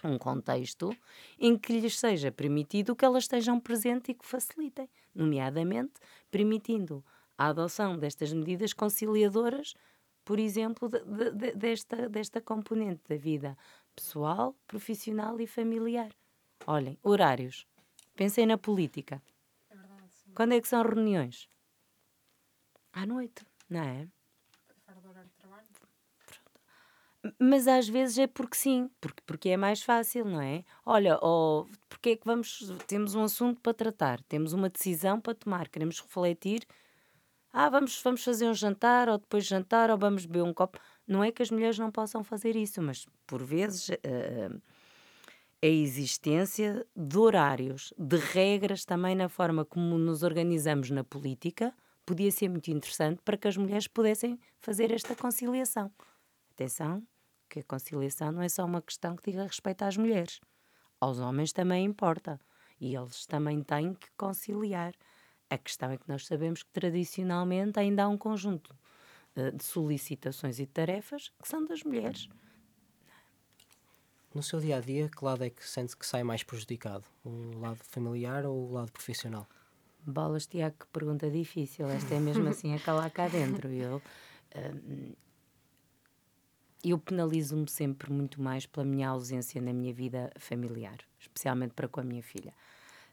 um 0.03 0.17
contexto 0.17 0.95
em 1.39 1.57
que 1.57 1.79
lhes 1.79 1.99
seja 1.99 2.31
permitido 2.31 2.95
que 2.95 3.05
elas 3.05 3.23
estejam 3.23 3.59
presentes 3.59 4.09
e 4.09 4.13
que 4.13 4.25
facilitem, 4.25 4.89
nomeadamente 5.13 5.93
permitindo 6.29 7.03
a 7.37 7.47
adoção 7.47 7.97
destas 7.97 8.31
medidas 8.31 8.73
conciliadoras, 8.73 9.73
por 10.23 10.39
exemplo, 10.39 10.87
de, 10.89 11.31
de, 11.31 11.51
desta, 11.53 12.07
desta 12.07 12.39
componente 12.39 13.01
da 13.09 13.17
vida 13.17 13.57
pessoal, 13.95 14.55
profissional 14.67 15.39
e 15.39 15.47
familiar. 15.47 16.11
Olhem, 16.65 16.97
horários. 17.03 17.67
Pensem 18.15 18.45
na 18.45 18.57
política. 18.57 19.21
É 19.69 19.75
verdade, 19.75 20.09
Quando 20.33 20.53
é 20.53 20.61
que 20.61 20.67
são 20.67 20.81
reuniões? 20.81 21.49
À 22.93 23.05
noite, 23.05 23.45
não 23.69 23.81
é? 23.81 24.07
Fora 24.85 25.01
do 25.01 25.09
horário 25.09 25.29
de 25.29 25.35
trabalho. 25.35 25.67
Mas 27.39 27.67
às 27.67 27.87
vezes 27.87 28.17
é 28.17 28.27
porque 28.27 28.57
sim, 28.57 28.89
porque, 28.99 29.23
porque 29.25 29.49
é 29.49 29.57
mais 29.57 29.81
fácil, 29.81 30.25
não 30.25 30.41
é? 30.41 30.63
Olha, 30.85 31.17
oh, 31.21 31.65
porque 31.87 32.11
é 32.11 32.15
que 32.15 32.25
vamos. 32.25 32.71
Temos 32.85 33.15
um 33.15 33.23
assunto 33.23 33.61
para 33.61 33.73
tratar, 33.73 34.21
temos 34.23 34.51
uma 34.53 34.69
decisão 34.69 35.21
para 35.21 35.33
tomar, 35.33 35.69
queremos 35.69 36.01
refletir. 36.01 36.65
Ah, 37.51 37.69
vamos, 37.69 38.01
vamos 38.01 38.23
fazer 38.23 38.47
um 38.47 38.53
jantar, 38.53 39.07
ou 39.07 39.17
depois 39.17 39.43
de 39.43 39.51
jantar, 39.51 39.89
ou 39.89 39.97
vamos 39.97 40.25
beber 40.25 40.43
um 40.43 40.53
copo. 40.53 40.79
Não 41.07 41.23
é 41.23 41.31
que 41.31 41.41
as 41.43 41.51
mulheres 41.51 41.77
não 41.79 41.91
possam 41.91 42.23
fazer 42.23 42.55
isso, 42.55 42.81
mas 42.81 43.05
por 43.25 43.43
vezes. 43.43 43.89
Uh, 43.89 44.61
a 45.63 45.65
existência 45.65 46.85
de 46.93 47.17
horários, 47.17 47.93
de 47.97 48.17
regras 48.17 48.83
também 48.83 49.15
na 49.15 49.29
forma 49.29 49.63
como 49.63 49.97
nos 49.97 50.21
organizamos 50.21 50.89
na 50.89 51.05
política, 51.05 51.73
podia 52.05 52.29
ser 52.31 52.49
muito 52.49 52.69
interessante 52.69 53.21
para 53.23 53.37
que 53.37 53.47
as 53.47 53.55
mulheres 53.55 53.87
pudessem 53.87 54.37
fazer 54.59 54.91
esta 54.91 55.15
conciliação. 55.15 55.89
Atenção, 56.51 57.01
que 57.53 57.59
a 57.59 57.63
conciliação 57.63 58.31
não 58.31 58.41
é 58.41 58.49
só 58.49 58.65
uma 58.65 58.81
questão 58.81 59.15
que 59.15 59.29
diga 59.29 59.43
respeito 59.43 59.83
às 59.83 59.95
mulheres. 59.95 60.41
Aos 60.99 61.19
homens 61.19 61.53
também 61.53 61.85
importa. 61.85 62.39
E 62.81 62.95
eles 62.95 63.27
também 63.27 63.61
têm 63.61 63.93
que 63.93 64.07
conciliar. 64.17 64.95
A 65.51 65.57
questão 65.59 65.91
é 65.91 65.97
que 65.97 66.09
nós 66.09 66.25
sabemos 66.25 66.63
que 66.63 66.71
tradicionalmente 66.71 67.79
ainda 67.79 68.05
há 68.05 68.07
um 68.07 68.17
conjunto 68.17 68.75
uh, 69.35 69.55
de 69.55 69.63
solicitações 69.63 70.59
e 70.59 70.65
tarefas 70.65 71.31
que 71.39 71.47
são 71.47 71.63
das 71.63 71.83
mulheres. 71.83 72.27
No 74.33 74.41
seu 74.41 74.59
dia 74.59 74.77
a 74.77 74.81
dia, 74.81 75.07
que 75.07 75.23
lado 75.23 75.43
é 75.43 75.51
que 75.51 75.63
sente 75.63 75.95
que 75.95 76.07
sai 76.07 76.23
mais 76.23 76.41
prejudicado? 76.41 77.05
O 77.23 77.59
lado 77.59 77.83
familiar 77.83 78.47
ou 78.47 78.67
o 78.67 78.71
lado 78.73 78.91
profissional? 78.91 79.47
Bolas, 80.03 80.47
Tiago, 80.47 80.75
que 80.79 80.87
pergunta 80.87 81.29
difícil. 81.29 81.87
Esta 81.87 82.15
é 82.15 82.19
mesmo 82.19 82.49
assim 82.49 82.73
a 82.73 82.79
calar 82.79 83.11
cá 83.11 83.27
dentro. 83.27 83.69
Eu, 83.69 84.01
eu 86.83 86.99
penalizo-me 86.99 87.69
sempre 87.69 88.11
muito 88.11 88.41
mais 88.41 88.65
pela 88.65 88.85
minha 88.85 89.09
ausência 89.09 89.61
na 89.61 89.71
minha 89.71 89.93
vida 89.93 90.31
familiar, 90.37 90.97
especialmente 91.19 91.73
para 91.73 91.87
com 91.87 91.99
a 91.99 92.03
minha 92.03 92.21
filha. 92.21 92.53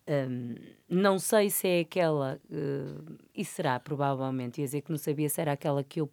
Um, 0.08 0.54
não 0.88 1.18
sei 1.18 1.50
se 1.50 1.68
é 1.68 1.80
aquela, 1.80 2.40
uh, 2.50 3.18
e 3.34 3.44
será 3.44 3.78
provavelmente, 3.78 4.60
ia 4.60 4.64
dizer 4.64 4.80
que 4.80 4.90
não 4.90 4.98
sabia 4.98 5.28
se 5.28 5.40
era 5.40 5.52
aquela 5.52 5.84
que 5.84 6.00
eu 6.00 6.10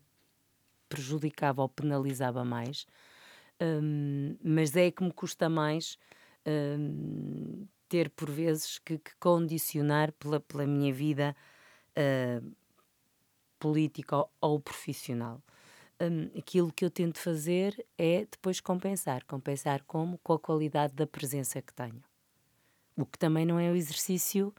prejudicava 0.87 1.61
ou 1.61 1.69
penalizava 1.69 2.45
mais, 2.45 2.85
um, 3.59 4.35
mas 4.43 4.75
é 4.75 4.91
que 4.91 5.03
me 5.03 5.11
custa 5.11 5.49
mais 5.49 5.97
um, 6.45 7.65
ter 7.89 8.09
por 8.11 8.29
vezes 8.29 8.77
que, 8.79 8.99
que, 8.99 9.15
condicionar 9.19 10.11
pela, 10.13 10.39
pela 10.39 10.67
minha 10.67 10.93
vida 10.93 11.35
uh, 11.97 12.55
política 13.59 14.17
ou, 14.17 14.29
ou 14.39 14.59
profissional. 14.59 15.41
Um, 15.99 16.37
aquilo 16.37 16.71
que 16.71 16.85
eu 16.85 16.91
tento 16.91 17.17
fazer 17.17 17.85
é 17.97 18.25
depois 18.29 18.59
compensar. 18.59 19.23
Compensar 19.25 19.83
como? 19.83 20.17
Com 20.19 20.33
a 20.33 20.39
qualidade 20.39 20.93
da 20.93 21.07
presença 21.07 21.61
que 21.61 21.73
tenho. 21.73 22.03
O 22.95 23.05
que 23.05 23.17
também 23.17 23.45
não 23.45 23.59
é 23.59 23.71
um 23.71 23.75
exercício 23.75 24.53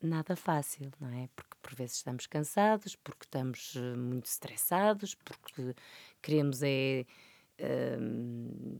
nada 0.00 0.36
fácil, 0.36 0.90
não 1.00 1.08
é? 1.08 1.28
Porque 1.34 1.56
por 1.62 1.74
vezes 1.74 1.96
estamos 1.96 2.26
cansados, 2.26 2.94
porque 2.96 3.24
estamos 3.24 3.74
uh, 3.74 3.96
muito 3.96 4.26
estressados, 4.26 5.14
porque 5.14 5.74
queremos 6.20 6.62
é 6.62 7.06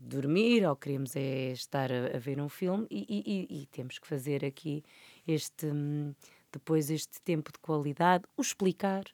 dormir 0.00 0.66
ou 0.66 0.74
queremos 0.74 1.14
é 1.14 1.52
estar 1.52 1.92
a, 1.92 2.16
a 2.16 2.18
ver 2.18 2.40
um 2.40 2.48
filme 2.48 2.86
e, 2.90 3.06
e, 3.08 3.62
e, 3.62 3.66
temos 3.66 4.00
que 4.00 4.06
fazer 4.06 4.44
aqui 4.44 4.82
este 5.26 5.68
depois 6.52 6.90
este 6.90 7.20
tempo 7.22 7.52
de 7.52 7.58
qualidade, 7.58 8.24
o 8.36 8.42
explicar. 8.42 9.04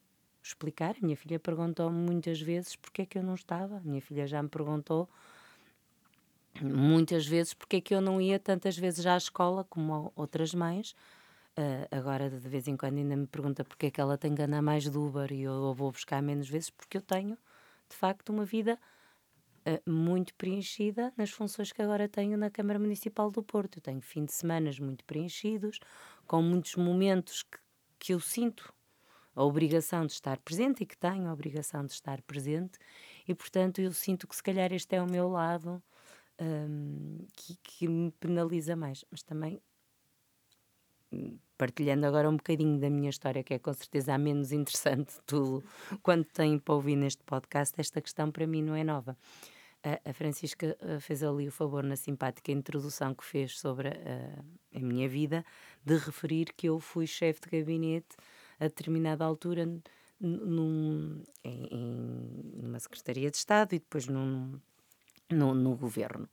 Explicar. 0.43 0.97
A 0.97 1.05
minha 1.05 1.17
filha 1.17 1.39
perguntou-me 1.39 1.97
muitas 1.97 2.41
vezes 2.41 2.77
porque 2.77 3.03
é 3.03 3.07
que 3.07 3.19
eu 3.19 3.23
não 3.23 3.35
estava. 3.35 3.77
A 3.77 3.81
minha 3.81 4.01
filha 4.01 4.27
já 4.27 4.43
me 4.43 4.49
perguntou 4.49 5.09
muitas 6.61 7.27
vezes 7.27 7.55
porque 7.55 7.77
é 7.77 7.81
que 7.81 7.95
eu 7.95 8.01
não 8.01 8.21
ia 8.21 8.39
tantas 8.39 8.77
vezes 8.77 9.07
à 9.07 9.17
escola 9.17 9.65
como 9.65 10.13
outras 10.17 10.55
mães. 10.55 10.95
Uh, 11.59 11.87
agora, 11.91 12.31
de 12.31 12.49
vez 12.49 12.69
em 12.69 12.77
quando, 12.77 12.99
ainda 12.99 13.17
me 13.17 13.27
pergunta 13.27 13.65
porque 13.65 13.87
é 13.87 13.91
que 13.91 14.01
ela 14.01 14.17
tem 14.17 14.35
que 14.35 14.43
andar 14.43 14.63
mais 14.63 14.89
do 14.89 15.05
Uber 15.05 15.31
e 15.33 15.43
eu 15.43 15.75
vou 15.75 15.91
buscar 15.91 16.23
menos 16.23 16.49
vezes, 16.49 16.71
porque 16.71 16.97
eu 16.97 17.03
tenho, 17.03 17.37
de 17.89 17.97
facto, 17.97 18.31
uma 18.31 18.45
vida 18.45 18.79
uh, 19.67 19.91
muito 19.91 20.35
preenchida 20.35 21.13
nas 21.17 21.31
funções 21.31 21.73
que 21.73 21.83
agora 21.83 22.09
tenho 22.09 22.39
na 22.39 22.51
Câmara 22.51 22.79
Municipal 22.79 23.31
do 23.31 23.43
Porto. 23.43 23.79
Eu 23.79 23.83
tenho 23.83 24.01
fim 24.01 24.25
de 24.25 24.33
semanas 24.33 24.79
muito 24.79 25.05
preenchidos, 25.05 25.81
com 26.27 26.41
muitos 26.41 26.77
momentos 26.77 27.43
que, 27.43 27.59
que 27.99 28.15
eu 28.15 28.21
sinto 28.21 28.73
a 29.35 29.45
obrigação 29.45 30.07
de 30.07 30.13
estar 30.13 30.39
presente 30.39 30.83
e 30.83 30.87
que 30.87 30.97
tenho 30.97 31.29
a 31.29 31.33
obrigação 31.33 31.85
de 31.85 31.93
estar 31.93 32.21
presente, 32.23 32.79
e 33.27 33.35
portanto 33.35 33.81
eu 33.81 33.93
sinto 33.93 34.27
que 34.27 34.37
se 34.37 34.43
calhar 34.43 34.73
este 34.73 34.97
é 34.97 35.03
o 35.03 35.11
meu 35.11 35.29
lado 35.29 35.83
um, 36.41 37.27
que, 37.37 37.57
que 37.63 37.89
me 37.89 38.11
penaliza 38.13 38.75
mais, 38.75 39.05
mas 39.11 39.23
também 39.23 39.61
partilhando 41.59 42.07
agora 42.07 42.29
um 42.29 42.37
bocadinho 42.37 42.79
da 42.79 42.89
minha 42.89 43.11
história, 43.11 43.43
que 43.43 43.55
é 43.55 43.59
com 43.59 43.73
certeza 43.73 44.15
a 44.15 44.19
menos 44.19 44.53
interessante 44.53 45.13
de 45.13 45.23
tudo, 45.27 45.65
quando 46.03 46.25
tenho 46.25 46.61
para 46.61 46.75
ouvir 46.75 46.97
neste 46.97 47.23
podcast, 47.25 47.79
esta 47.79 48.01
questão 48.01 48.31
para 48.31 48.47
mim 48.47 48.63
não 48.63 48.75
é 48.75 48.85
nova. 48.85 49.17
A, 49.83 50.13
Francisca 50.13 50.77
uh, 50.83 51.01
fez 51.01 51.23
ali 51.23 51.49
o 51.49 51.53
favor 51.53 51.83
na 51.83 51.97
simpática 51.97 52.53
introdução 52.53 53.15
que 53.15 53.25
fez 53.25 53.59
sobre 53.59 53.89
a, 53.89 54.79
a 54.79 54.81
minha 54.81 55.09
vida 55.09 55.45
de 55.83 55.97
referir 55.97 56.53
que 56.55 56.69
eu 56.69 56.79
fui 56.79 57.07
chefe 57.07 57.41
de 57.41 57.59
gabinete 57.59 58.15
a 58.61 58.65
determinada 58.65 59.25
altura 59.25 59.67
num, 60.21 61.23
em, 61.43 61.65
em, 61.71 62.63
numa 62.63 62.79
Secretaria 62.79 63.31
de 63.31 63.37
Estado 63.39 63.75
e 63.75 63.79
depois 63.79 64.07
num, 64.07 64.61
no, 65.31 65.55
no 65.55 65.75
governo. 65.75 66.29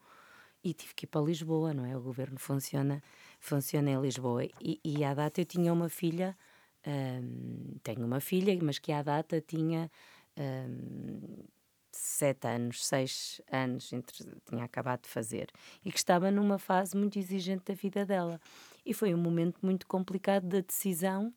E 0.64 0.74
tive 0.74 0.94
que 0.94 1.06
ir 1.06 1.08
para 1.08 1.22
Lisboa, 1.22 1.74
não 1.74 1.86
é? 1.86 1.96
O 1.96 2.02
governo 2.02 2.38
funciona, 2.38 3.02
funciona 3.40 3.90
em 3.90 4.02
Lisboa. 4.02 4.44
E, 4.62 4.80
e 4.84 5.04
à 5.04 5.14
data 5.14 5.40
eu 5.40 5.46
tinha 5.46 5.72
uma 5.72 5.88
filha, 5.88 6.38
hum, 6.86 7.78
tenho 7.82 8.06
uma 8.06 8.20
filha, 8.20 8.58
mas 8.62 8.78
que 8.78 8.92
à 8.92 9.02
data 9.02 9.40
tinha 9.40 9.90
hum, 10.38 11.46
sete 11.92 12.48
anos, 12.48 12.86
seis 12.86 13.42
anos, 13.50 13.94
entre, 13.94 14.26
tinha 14.46 14.66
acabado 14.66 15.04
de 15.04 15.10
fazer, 15.10 15.50
e 15.86 15.92
que 15.92 15.98
estava 15.98 16.30
numa 16.30 16.60
fase 16.60 16.98
muito 16.98 17.18
exigente 17.18 17.64
da 17.66 17.74
vida 17.74 18.06
dela. 18.06 18.42
E 18.86 18.94
foi 18.94 19.14
um 19.14 19.18
momento 19.18 19.60
muito 19.64 19.88
complicado 19.88 20.46
da 20.48 20.60
decisão 20.60 21.34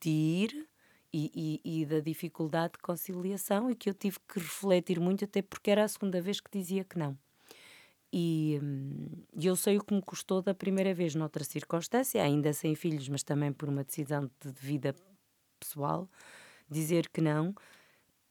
de 0.00 0.10
ir 0.10 0.68
e, 1.12 1.60
e, 1.64 1.80
e, 1.82 1.86
da 1.86 2.00
dificuldade 2.00 2.74
de 2.74 2.78
conciliação 2.78 3.70
e 3.70 3.74
que 3.74 3.90
eu 3.90 3.94
tive 3.94 4.18
que 4.28 4.38
refletir 4.38 5.00
muito, 5.00 5.24
até 5.24 5.42
porque 5.42 5.70
era 5.70 5.84
a 5.84 5.88
segunda 5.88 6.20
vez 6.20 6.40
que 6.40 6.50
dizia 6.50 6.84
que 6.84 6.98
não. 6.98 7.18
E 8.12 8.58
hum, 8.62 9.08
eu 9.40 9.54
sei 9.54 9.78
o 9.78 9.84
que 9.84 9.94
me 9.94 10.02
custou 10.02 10.42
da 10.42 10.54
primeira 10.54 10.92
vez 10.92 11.14
noutra 11.14 11.44
circunstância, 11.44 12.22
ainda 12.22 12.52
sem 12.52 12.74
filhos, 12.74 13.08
mas 13.08 13.22
também 13.22 13.52
por 13.52 13.68
uma 13.68 13.84
decisão 13.84 14.28
de, 14.40 14.50
vida 14.52 14.94
pessoal, 15.58 16.08
dizer 16.68 17.08
que 17.08 17.20
não. 17.20 17.54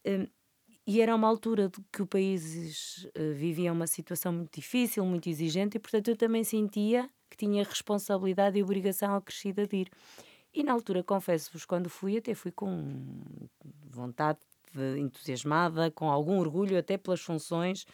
Um, 0.06 0.26
e 0.86 1.00
era 1.00 1.14
uma 1.14 1.28
altura 1.28 1.68
de 1.68 1.80
que 1.92 2.02
o 2.02 2.06
país 2.06 3.04
uh, 3.04 3.34
vivia 3.34 3.72
uma 3.72 3.86
situação 3.86 4.32
muito 4.32 4.56
difícil, 4.56 5.04
muito 5.04 5.28
exigente, 5.28 5.76
e 5.76 5.80
portanto 5.80 6.08
eu 6.08 6.16
também 6.16 6.44
sentia 6.44 7.08
que 7.30 7.36
tinha 7.36 7.64
responsabilidade 7.64 8.58
e 8.58 8.62
obrigação 8.62 9.14
acrescida 9.14 9.66
de 9.66 9.76
ir. 9.76 9.90
E 10.52 10.64
na 10.64 10.72
altura, 10.72 11.02
confesso-vos, 11.02 11.64
quando 11.64 11.88
fui, 11.88 12.18
até 12.18 12.34
fui 12.34 12.50
com 12.50 13.04
vontade 13.88 14.40
de, 14.74 14.98
entusiasmada, 14.98 15.90
com 15.90 16.10
algum 16.10 16.38
orgulho 16.38 16.76
até 16.76 16.98
pelas 16.98 17.20
funções 17.20 17.86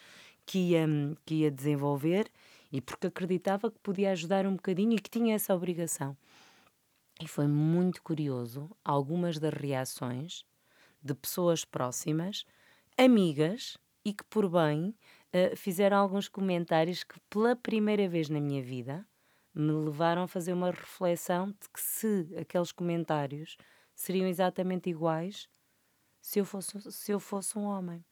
que 0.47 0.71
ia, 0.71 0.87
que 1.25 1.35
ia 1.37 1.51
desenvolver 1.51 2.31
e 2.73 2.81
porque 2.81 3.07
acreditava 3.07 3.71
que 3.71 3.79
podia 3.81 4.13
ajudar 4.13 4.47
um 4.47 4.57
bocadinho 4.57 4.95
e 4.95 5.01
que 5.01 5.11
tinha 5.11 5.35
essa 5.35 5.55
obrigação. 5.55 6.17
E 7.21 7.27
foi 7.27 7.47
muito 7.47 8.03
curioso 8.03 8.71
algumas 8.85 9.39
das 9.39 9.53
reações 9.55 10.45
de 11.03 11.15
pessoas 11.15 11.65
próximas, 11.65 12.45
amigas 12.99 13.79
e 14.05 14.13
que, 14.13 14.25
por 14.25 14.49
bem, 14.49 14.95
uh, 15.33 15.57
fizeram 15.57 15.97
alguns 15.97 16.29
comentários 16.29 17.05
que, 17.05 17.19
pela 17.31 17.57
primeira 17.57 18.09
vez 18.09 18.29
na 18.29 18.41
minha 18.41 18.63
vida, 18.63 19.07
me 19.57 19.73
levaram 19.73 20.23
a 20.25 20.29
fazer 20.29 20.53
uma 20.53 20.71
reflexão 20.71 21.49
de 21.49 21.69
que 21.73 21.81
se 21.81 22.29
aqueles 22.39 22.73
comentários 22.73 23.57
seriam 23.95 24.27
exatamente 24.27 24.91
iguais 24.91 25.49
se 26.21 26.39
eu 26.39 26.45
fosse, 26.45 26.93
se 26.93 27.13
eu 27.13 27.19
fosse 27.19 27.59
um 27.59 27.65
homem. 27.65 28.05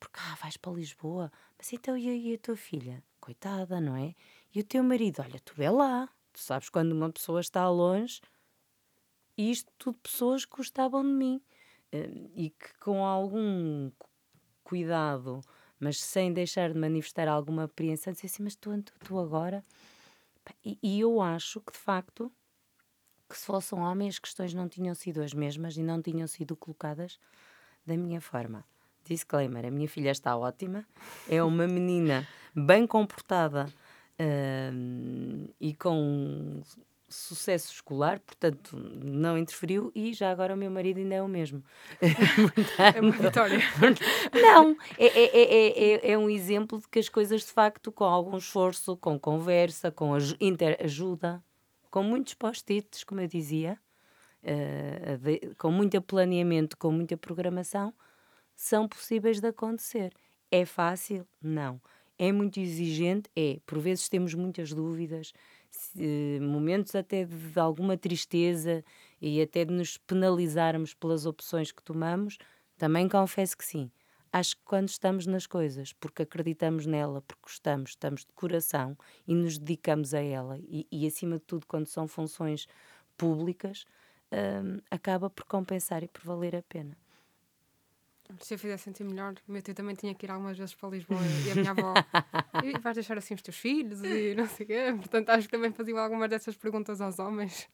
Porque, 0.00 0.18
ah, 0.18 0.34
vais 0.42 0.56
para 0.56 0.72
Lisboa, 0.72 1.30
mas 1.56 1.72
então 1.72 1.96
e 1.96 2.08
e 2.08 2.34
a 2.34 2.38
tua 2.38 2.56
filha? 2.56 3.04
Coitada, 3.20 3.80
não 3.80 3.94
é? 3.94 4.14
E 4.52 4.58
o 4.58 4.64
teu 4.64 4.82
marido? 4.82 5.22
Olha, 5.22 5.38
tu 5.40 5.62
é 5.62 5.70
lá. 5.70 6.08
Tu 6.32 6.40
sabes 6.40 6.68
quando 6.68 6.92
uma 6.92 7.12
pessoa 7.12 7.40
está 7.40 7.68
longe, 7.70 8.20
e 9.36 9.50
isto 9.50 9.70
tudo 9.78 9.98
pessoas 9.98 10.44
que 10.44 10.56
gostavam 10.56 11.02
de 11.02 11.10
mim 11.10 11.40
eh, 11.92 12.10
e 12.34 12.50
que 12.50 12.74
com 12.80 13.04
algum 13.04 13.90
cuidado, 14.64 15.40
mas 15.78 16.00
sem 16.00 16.32
deixar 16.32 16.72
de 16.72 16.78
manifestar 16.78 17.28
alguma 17.28 17.64
apreensão, 17.64 18.12
dizia 18.12 18.26
assim: 18.28 18.42
Mas 18.42 18.56
tu, 18.56 18.70
tu 19.04 19.18
agora 19.18 19.64
e, 20.64 21.00
eu 21.00 21.20
acho 21.20 21.60
que, 21.60 21.72
de 21.72 21.78
facto, 21.78 22.32
que 23.28 23.36
se 23.36 23.46
fossem 23.46 23.78
homens, 23.78 24.14
as 24.14 24.18
questões 24.18 24.54
não 24.54 24.68
tinham 24.68 24.94
sido 24.94 25.22
as 25.22 25.32
mesmas 25.32 25.76
e 25.76 25.82
não 25.82 26.02
tinham 26.02 26.26
sido 26.26 26.56
colocadas 26.56 27.18
da 27.86 27.96
minha 27.96 28.20
forma. 28.20 28.64
Disclaimer: 29.04 29.66
a 29.66 29.70
minha 29.70 29.88
filha 29.88 30.10
está 30.10 30.36
ótima, 30.36 30.86
é 31.28 31.42
uma 31.42 31.66
menina 31.66 32.26
bem 32.54 32.86
comportada 32.86 33.66
uh, 34.18 35.54
e 35.60 35.74
com 35.74 36.62
sucesso 37.12 37.72
escolar, 37.72 38.18
portanto 38.20 38.76
não 38.76 39.38
interferiu 39.38 39.92
e 39.94 40.12
já 40.12 40.30
agora 40.30 40.54
o 40.54 40.56
meu 40.56 40.70
marido 40.70 40.98
ainda 40.98 41.14
é 41.14 41.22
o 41.22 41.28
mesmo. 41.28 41.62
é 42.94 43.00
uma 43.00 43.12
vitória. 43.12 43.58
não, 44.32 44.76
é, 44.98 45.06
é, 45.06 46.08
é, 46.08 46.12
é, 46.12 46.18
um 46.18 46.28
exemplo 46.28 46.80
de 46.80 46.88
que 46.88 46.98
as 46.98 47.08
coisas 47.08 47.42
de 47.42 47.52
facto 47.52 47.92
com 47.92 48.04
algum 48.04 48.36
esforço, 48.36 48.96
com 48.96 49.18
conversa, 49.18 49.90
com 49.90 50.16
interajuda, 50.40 51.42
com 51.90 52.02
muitos 52.02 52.34
post-its, 52.34 53.04
como 53.04 53.20
eu 53.20 53.28
dizia, 53.28 53.78
uh, 54.42 55.18
de, 55.18 55.54
com 55.56 55.70
muito 55.70 56.00
planeamento, 56.00 56.76
com 56.76 56.90
muita 56.90 57.16
programação, 57.16 57.92
são 58.54 58.88
possíveis 58.88 59.40
de 59.40 59.48
acontecer. 59.48 60.12
É 60.50 60.64
fácil? 60.64 61.26
Não. 61.40 61.80
É 62.18 62.30
muito 62.30 62.60
exigente? 62.60 63.30
É. 63.34 63.58
Por 63.66 63.78
vezes 63.78 64.08
temos 64.08 64.34
muitas 64.34 64.72
dúvidas, 64.72 65.32
momentos 66.40 66.94
até 66.94 67.24
de, 67.24 67.58
alguma 67.58 67.96
tristeza 67.96 68.84
e 69.20 69.40
até 69.40 69.64
de 69.64 69.72
nos 69.72 69.96
penalizarmos 69.96 70.94
pelas 70.94 71.26
opções 71.26 71.72
que 71.72 71.82
tomamos, 71.82 72.38
também 72.76 73.08
confesso 73.08 73.56
que 73.56 73.64
sim. 73.64 73.90
Acho 74.32 74.56
que 74.56 74.62
quando 74.64 74.88
estamos 74.88 75.26
nas 75.26 75.46
coisas, 75.46 75.92
porque 75.92 76.22
acreditamos 76.22 76.86
nela, 76.86 77.20
porque 77.22 77.42
gostamos, 77.42 77.90
estamos 77.90 78.22
de 78.22 78.32
coração 78.32 78.96
e 79.26 79.34
nos 79.34 79.58
dedicamos 79.58 80.14
a 80.14 80.20
ela, 80.20 80.58
e, 80.60 80.86
e 80.90 81.06
acima 81.06 81.36
de 81.36 81.44
tudo, 81.44 81.66
quando 81.66 81.86
são 81.86 82.08
funções 82.08 82.66
públicas, 83.16 83.84
hum, 84.32 84.78
acaba 84.90 85.28
por 85.28 85.44
compensar 85.44 86.02
e 86.02 86.08
por 86.08 86.22
valer 86.22 86.56
a 86.56 86.62
pena 86.62 86.96
se 88.40 88.54
eu 88.54 88.58
fizesse 88.58 88.84
sentir 88.84 89.04
melhor, 89.04 89.34
meu 89.46 89.62
tio 89.62 89.74
também 89.74 89.94
tinha 89.94 90.14
que 90.14 90.26
ir 90.26 90.30
algumas 90.30 90.56
vezes 90.56 90.74
para 90.74 90.88
Lisboa 90.90 91.20
e 91.46 91.50
a 91.50 91.54
minha 91.54 91.70
avó, 91.70 91.94
e 92.64 92.78
vais 92.78 92.94
deixar 92.94 93.18
assim 93.18 93.34
os 93.34 93.42
teus 93.42 93.56
filhos 93.56 94.02
e 94.02 94.34
não 94.34 94.46
sei 94.46 94.64
o 94.64 94.66
quê. 94.66 94.94
Portanto, 94.96 95.30
acho 95.30 95.48
que 95.48 95.52
também 95.56 95.72
faziam 95.72 95.98
algumas 95.98 96.28
dessas 96.28 96.56
perguntas 96.56 97.00
aos 97.00 97.18
homens. 97.18 97.68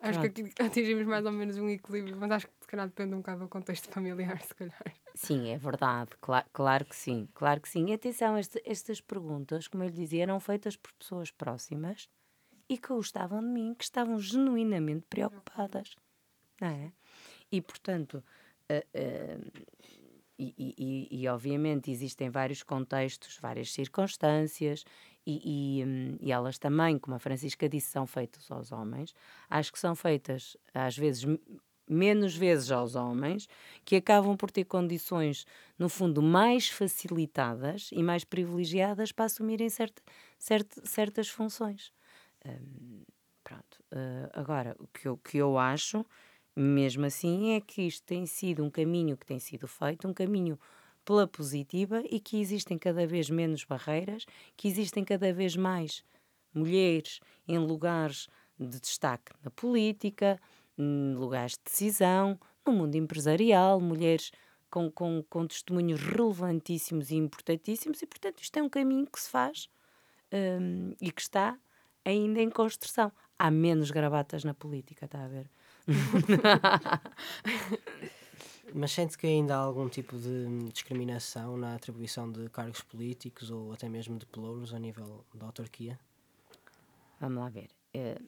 Acho 0.00 0.20
Pronto. 0.20 0.34
que 0.34 0.42
aqui 0.42 0.62
atingimos 0.62 1.06
mais 1.06 1.24
ou 1.24 1.32
menos 1.32 1.56
um 1.56 1.68
equilíbrio, 1.68 2.16
mas 2.16 2.30
acho 2.30 2.46
que 2.46 2.52
se 2.60 2.66
calhar 2.66 2.86
depende 2.86 3.14
um 3.14 3.18
bocado 3.18 3.40
do 3.40 3.48
contexto 3.48 3.88
familiar, 3.90 4.40
se 4.42 4.54
calhar. 4.54 4.94
Sim, 5.14 5.48
é 5.48 5.56
verdade, 5.56 6.10
claro, 6.20 6.46
claro 6.52 6.84
que 6.84 6.96
sim, 6.96 7.28
claro 7.32 7.60
que 7.60 7.68
sim. 7.68 7.88
E 7.88 7.92
atenção, 7.92 8.36
este, 8.36 8.60
estas 8.66 9.00
perguntas, 9.00 9.68
como 9.68 9.84
eu 9.84 9.88
lhe 9.88 9.94
dizia, 9.94 10.24
eram 10.24 10.40
feitas 10.40 10.76
por 10.76 10.92
pessoas 10.92 11.30
próximas 11.30 12.08
e 12.68 12.76
que 12.76 12.88
gostavam 12.88 13.40
de 13.40 13.46
mim, 13.46 13.74
que 13.74 13.84
estavam 13.84 14.18
genuinamente 14.18 15.06
preocupadas, 15.08 15.96
não 16.60 16.68
é? 16.68 16.92
E, 17.50 17.60
portanto, 17.60 18.22
Uh, 18.70 19.74
e, 20.36 20.52
e, 20.58 21.22
e, 21.22 21.28
obviamente 21.28 21.90
existem 21.90 22.28
vários 22.28 22.62
contextos, 22.62 23.38
várias 23.40 23.72
circunstâncias, 23.72 24.84
e, 25.26 25.82
hum, 25.86 26.16
e, 26.20 26.32
elas 26.32 26.58
também, 26.58 26.98
como 26.98 27.16
a 27.16 27.18
Francisca 27.18 27.68
disse, 27.68 27.88
são 27.90 28.06
feitas 28.06 28.50
aos 28.50 28.72
homens. 28.72 29.14
Acho 29.48 29.72
que 29.72 29.78
são 29.78 29.94
feitas, 29.94 30.56
às 30.74 30.96
vezes, 30.96 31.24
menos 31.88 32.36
vezes 32.36 32.70
aos 32.70 32.94
homens, 32.94 33.48
que 33.84 33.96
acabam 33.96 34.36
por 34.36 34.50
ter 34.50 34.64
condições, 34.64 35.46
no 35.78 35.88
fundo, 35.88 36.20
mais 36.22 36.68
facilitadas 36.68 37.90
e 37.92 38.02
mais 38.02 38.24
privilegiadas 38.24 39.12
para 39.12 39.26
assumirem 39.26 39.68
certa, 39.68 40.02
certa, 40.38 40.86
certas 40.86 41.28
funções. 41.28 41.92
Um, 42.44 43.02
pronto. 43.42 43.82
Uh, 43.92 44.28
agora, 44.32 44.76
o 44.78 44.86
que 44.88 45.08
eu, 45.08 45.16
que 45.18 45.38
eu 45.38 45.58
acho 45.58 46.04
mesmo 46.56 47.04
assim, 47.04 47.52
é 47.52 47.60
que 47.60 47.82
isto 47.82 48.04
tem 48.04 48.26
sido 48.26 48.64
um 48.64 48.70
caminho 48.70 49.16
que 49.16 49.26
tem 49.26 49.38
sido 49.38 49.66
feito, 49.66 50.06
um 50.06 50.14
caminho 50.14 50.58
pela 51.04 51.26
positiva 51.26 52.02
e 52.10 52.18
que 52.18 52.40
existem 52.40 52.78
cada 52.78 53.06
vez 53.06 53.28
menos 53.28 53.64
barreiras, 53.64 54.24
que 54.56 54.68
existem 54.68 55.04
cada 55.04 55.32
vez 55.32 55.56
mais 55.56 56.04
mulheres 56.52 57.20
em 57.46 57.58
lugares 57.58 58.28
de 58.58 58.80
destaque 58.80 59.32
na 59.42 59.50
política, 59.50 60.40
em 60.78 61.14
lugares 61.14 61.52
de 61.52 61.64
decisão, 61.64 62.38
no 62.64 62.72
mundo 62.72 62.94
empresarial, 62.94 63.80
mulheres 63.80 64.30
com, 64.70 64.90
com, 64.90 65.22
com 65.28 65.46
testemunhos 65.46 66.00
relevantíssimos 66.00 67.10
e 67.10 67.16
importantíssimos, 67.16 68.00
e 68.02 68.06
portanto 68.06 68.40
isto 68.40 68.56
é 68.56 68.62
um 68.62 68.68
caminho 68.68 69.06
que 69.06 69.20
se 69.20 69.28
faz 69.28 69.68
um, 70.32 70.94
e 71.00 71.10
que 71.12 71.20
está 71.20 71.58
ainda 72.04 72.40
em 72.40 72.50
construção. 72.50 73.12
Há 73.38 73.50
menos 73.50 73.90
gravatas 73.90 74.44
na 74.44 74.54
política, 74.54 75.04
está 75.04 75.24
a 75.24 75.28
ver? 75.28 75.50
Mas 78.74 78.92
sente 78.92 79.16
que 79.16 79.26
ainda 79.26 79.54
há 79.54 79.58
algum 79.58 79.88
tipo 79.88 80.18
de 80.18 80.46
discriminação 80.72 81.56
na 81.56 81.74
atribuição 81.74 82.30
de 82.30 82.48
cargos 82.48 82.82
políticos 82.82 83.50
ou 83.50 83.72
até 83.72 83.88
mesmo 83.88 84.18
de 84.18 84.26
pelouros 84.26 84.74
a 84.74 84.78
nível 84.78 85.24
da 85.34 85.46
autarquia? 85.46 85.98
Vamos 87.20 87.42
lá 87.42 87.48
ver. 87.48 87.68
Eh, 87.92 88.20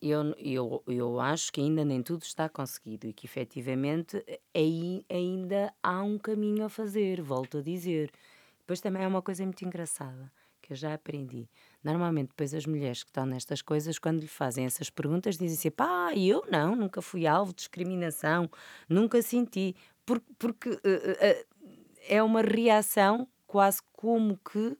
eu, 0.00 0.34
eu, 0.38 0.82
eu 0.86 1.20
acho 1.20 1.52
que 1.52 1.60
ainda 1.60 1.84
nem 1.84 2.02
tudo 2.02 2.22
está 2.22 2.48
conseguido 2.48 3.06
e 3.06 3.12
que 3.12 3.26
efetivamente 3.26 4.24
aí, 4.54 5.04
ainda 5.10 5.72
há 5.82 6.02
um 6.02 6.18
caminho 6.18 6.64
a 6.64 6.68
fazer, 6.68 7.22
volto 7.22 7.58
a 7.58 7.62
dizer. 7.62 8.10
Depois 8.60 8.80
também 8.80 9.02
é 9.02 9.08
uma 9.08 9.22
coisa 9.22 9.44
muito 9.44 9.64
engraçada 9.64 10.30
que 10.60 10.72
eu 10.72 10.76
já 10.76 10.94
aprendi. 10.94 11.48
Normalmente, 11.84 12.28
depois 12.28 12.54
as 12.54 12.64
mulheres 12.64 13.04
que 13.04 13.10
estão 13.10 13.26
nestas 13.26 13.60
coisas, 13.60 13.98
quando 13.98 14.20
lhe 14.20 14.26
fazem 14.26 14.64
essas 14.64 14.88
perguntas, 14.88 15.36
dizem 15.36 15.58
assim: 15.58 15.70
pá, 15.70 16.14
eu 16.16 16.42
não, 16.50 16.74
nunca 16.74 17.02
fui 17.02 17.26
alvo 17.26 17.52
de 17.52 17.58
discriminação, 17.58 18.50
nunca 18.88 19.20
senti. 19.20 19.76
Porque, 20.06 20.32
porque 20.38 20.70
uh, 20.70 20.74
uh, 20.74 21.64
é 22.08 22.22
uma 22.22 22.40
reação 22.40 23.28
quase 23.46 23.80
como 23.92 24.38
que 24.38 24.76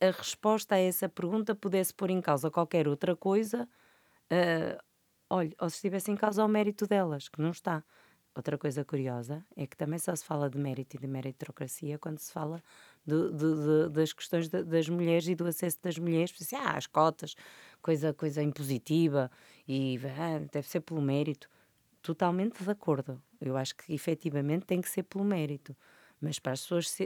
a 0.00 0.10
resposta 0.16 0.74
a 0.74 0.78
essa 0.78 1.08
pergunta 1.08 1.54
pudesse 1.54 1.92
pôr 1.92 2.10
em 2.10 2.20
causa 2.20 2.50
qualquer 2.50 2.86
outra 2.86 3.16
coisa, 3.16 3.68
uh, 4.30 4.82
olha, 5.30 5.54
ou 5.60 5.68
se 5.68 5.76
estivesse 5.76 6.10
em 6.10 6.16
causa 6.16 6.44
o 6.44 6.48
mérito 6.48 6.86
delas, 6.86 7.28
que 7.28 7.40
não 7.40 7.50
está. 7.50 7.82
Outra 8.36 8.58
coisa 8.58 8.84
curiosa 8.84 9.44
é 9.56 9.66
que 9.66 9.76
também 9.76 9.98
só 9.98 10.14
se 10.14 10.24
fala 10.24 10.50
de 10.50 10.58
mérito 10.58 10.96
e 10.96 10.98
de 10.98 11.06
meritocracia 11.06 11.98
quando 11.98 12.18
se 12.18 12.32
fala 12.32 12.60
de, 13.06 13.30
de, 13.32 13.36
de, 13.36 13.88
das 13.90 14.12
questões 14.12 14.48
das 14.48 14.88
mulheres 14.88 15.28
e 15.28 15.34
do 15.34 15.46
acesso 15.46 15.78
das 15.82 15.98
mulheres, 15.98 16.34
assim, 16.40 16.56
ah, 16.56 16.76
as 16.76 16.86
cotas, 16.86 17.34
coisa, 17.82 18.12
coisa 18.14 18.42
impositiva, 18.42 19.30
e 19.68 19.98
ah, 20.18 20.40
deve 20.52 20.68
ser 20.68 20.80
pelo 20.80 21.02
mérito. 21.02 21.48
Totalmente 22.02 22.62
de 22.62 22.70
acordo. 22.70 23.22
Eu 23.40 23.56
acho 23.56 23.74
que 23.76 23.92
efetivamente 23.92 24.66
tem 24.66 24.80
que 24.80 24.88
ser 24.88 25.02
pelo 25.04 25.24
mérito. 25.24 25.76
Mas 26.20 26.38
para 26.38 26.52
as 26.52 26.60
pessoas 26.62 26.96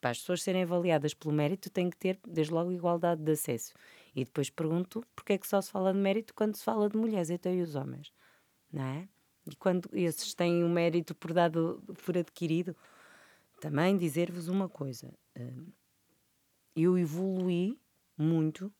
para 0.00 0.10
as 0.10 0.18
pessoas 0.18 0.42
serem 0.42 0.62
avaliadas 0.62 1.12
pelo 1.12 1.34
mérito, 1.34 1.70
tem 1.70 1.90
que 1.90 1.96
ter, 1.96 2.18
desde 2.26 2.52
logo, 2.52 2.70
igualdade 2.70 3.22
de 3.22 3.32
acesso. 3.32 3.74
E 4.14 4.24
depois 4.24 4.48
pergunto 4.48 5.04
porque 5.14 5.32
é 5.32 5.38
que 5.38 5.46
só 5.46 5.60
se 5.60 5.70
fala 5.70 5.92
de 5.92 5.98
mérito 5.98 6.34
quando 6.34 6.56
se 6.56 6.64
fala 6.64 6.88
de 6.88 6.96
mulheres, 6.96 7.30
então 7.30 7.52
e 7.52 7.60
os 7.60 7.74
homens? 7.74 8.12
Não 8.72 8.84
é? 8.84 9.08
E 9.50 9.56
quando 9.56 9.88
esses 9.92 10.34
têm 10.34 10.62
o 10.62 10.68
mérito 10.68 11.14
por 11.14 11.32
dado, 11.32 11.82
por 12.04 12.16
adquirido, 12.16 12.76
também 13.60 13.96
dizer-vos 13.96 14.48
uma 14.48 14.68
coisa. 14.68 15.12
Hum, 15.38 15.72
eu 16.74 16.96
evoluí 16.96 17.80
muito 18.16 18.72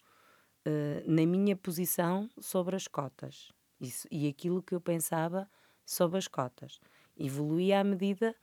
hum, 0.67 1.03
na 1.07 1.27
minha 1.27 1.57
posição 1.57 2.29
sobre 2.39 2.77
as 2.77 2.87
cotas 2.87 3.53
isso, 3.81 4.09
e 4.11 4.29
aquilo 4.29 4.63
que 4.63 4.75
eu 4.75 4.81
pensava 4.81 5.49
sobre 5.85 6.19
as 6.19 6.29
cotas. 6.29 6.81
Evoluí 7.17 7.73
à 7.73 7.83
medida 7.85 8.35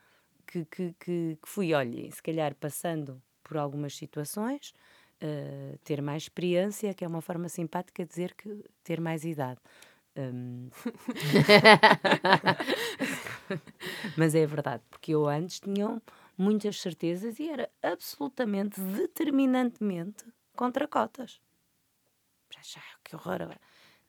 que, 0.47 0.65
que, 0.65 0.93
que, 0.99 1.37
que 1.41 1.49
fui, 1.49 1.73
olha, 1.73 2.11
se 2.11 2.21
calhar 2.21 2.55
passando 2.55 3.21
por 3.43 3.57
algumas 3.57 3.95
situações, 3.95 4.73
uh, 5.21 5.77
ter 5.83 6.01
mais 6.01 6.23
experiência, 6.23 6.93
que 6.93 7.03
é 7.03 7.07
uma 7.07 7.21
forma 7.21 7.49
simpática 7.49 8.03
de 8.03 8.09
dizer 8.09 8.33
que 8.35 8.63
ter 8.83 8.99
mais 8.99 9.23
idade. 9.23 9.59
Um... 10.17 10.69
Mas 14.17 14.33
é 14.33 14.45
verdade, 14.45 14.83
porque 14.89 15.13
eu 15.13 15.27
antes 15.27 15.59
tinha 15.59 16.01
muitas 16.37 16.81
certezas 16.81 17.39
e 17.39 17.49
era 17.49 17.69
absolutamente, 17.81 18.79
determinantemente 18.81 20.25
contra 20.55 20.87
cotas. 20.87 21.41
Que 23.03 23.15
horror. 23.15 23.57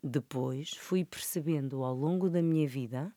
Depois 0.02 0.70
fui 0.70 1.04
percebendo 1.04 1.82
ao 1.82 1.94
longo 1.94 2.30
da 2.30 2.42
minha 2.42 2.66
vida 2.68 3.14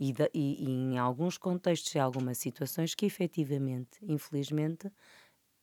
e, 0.00 0.14
e, 0.34 0.64
e, 0.64 0.70
em 0.70 0.98
alguns 0.98 1.36
contextos 1.36 1.94
e 1.94 1.98
algumas 1.98 2.38
situações 2.38 2.94
que 2.94 3.06
efetivamente, 3.06 3.98
infelizmente, 4.02 4.90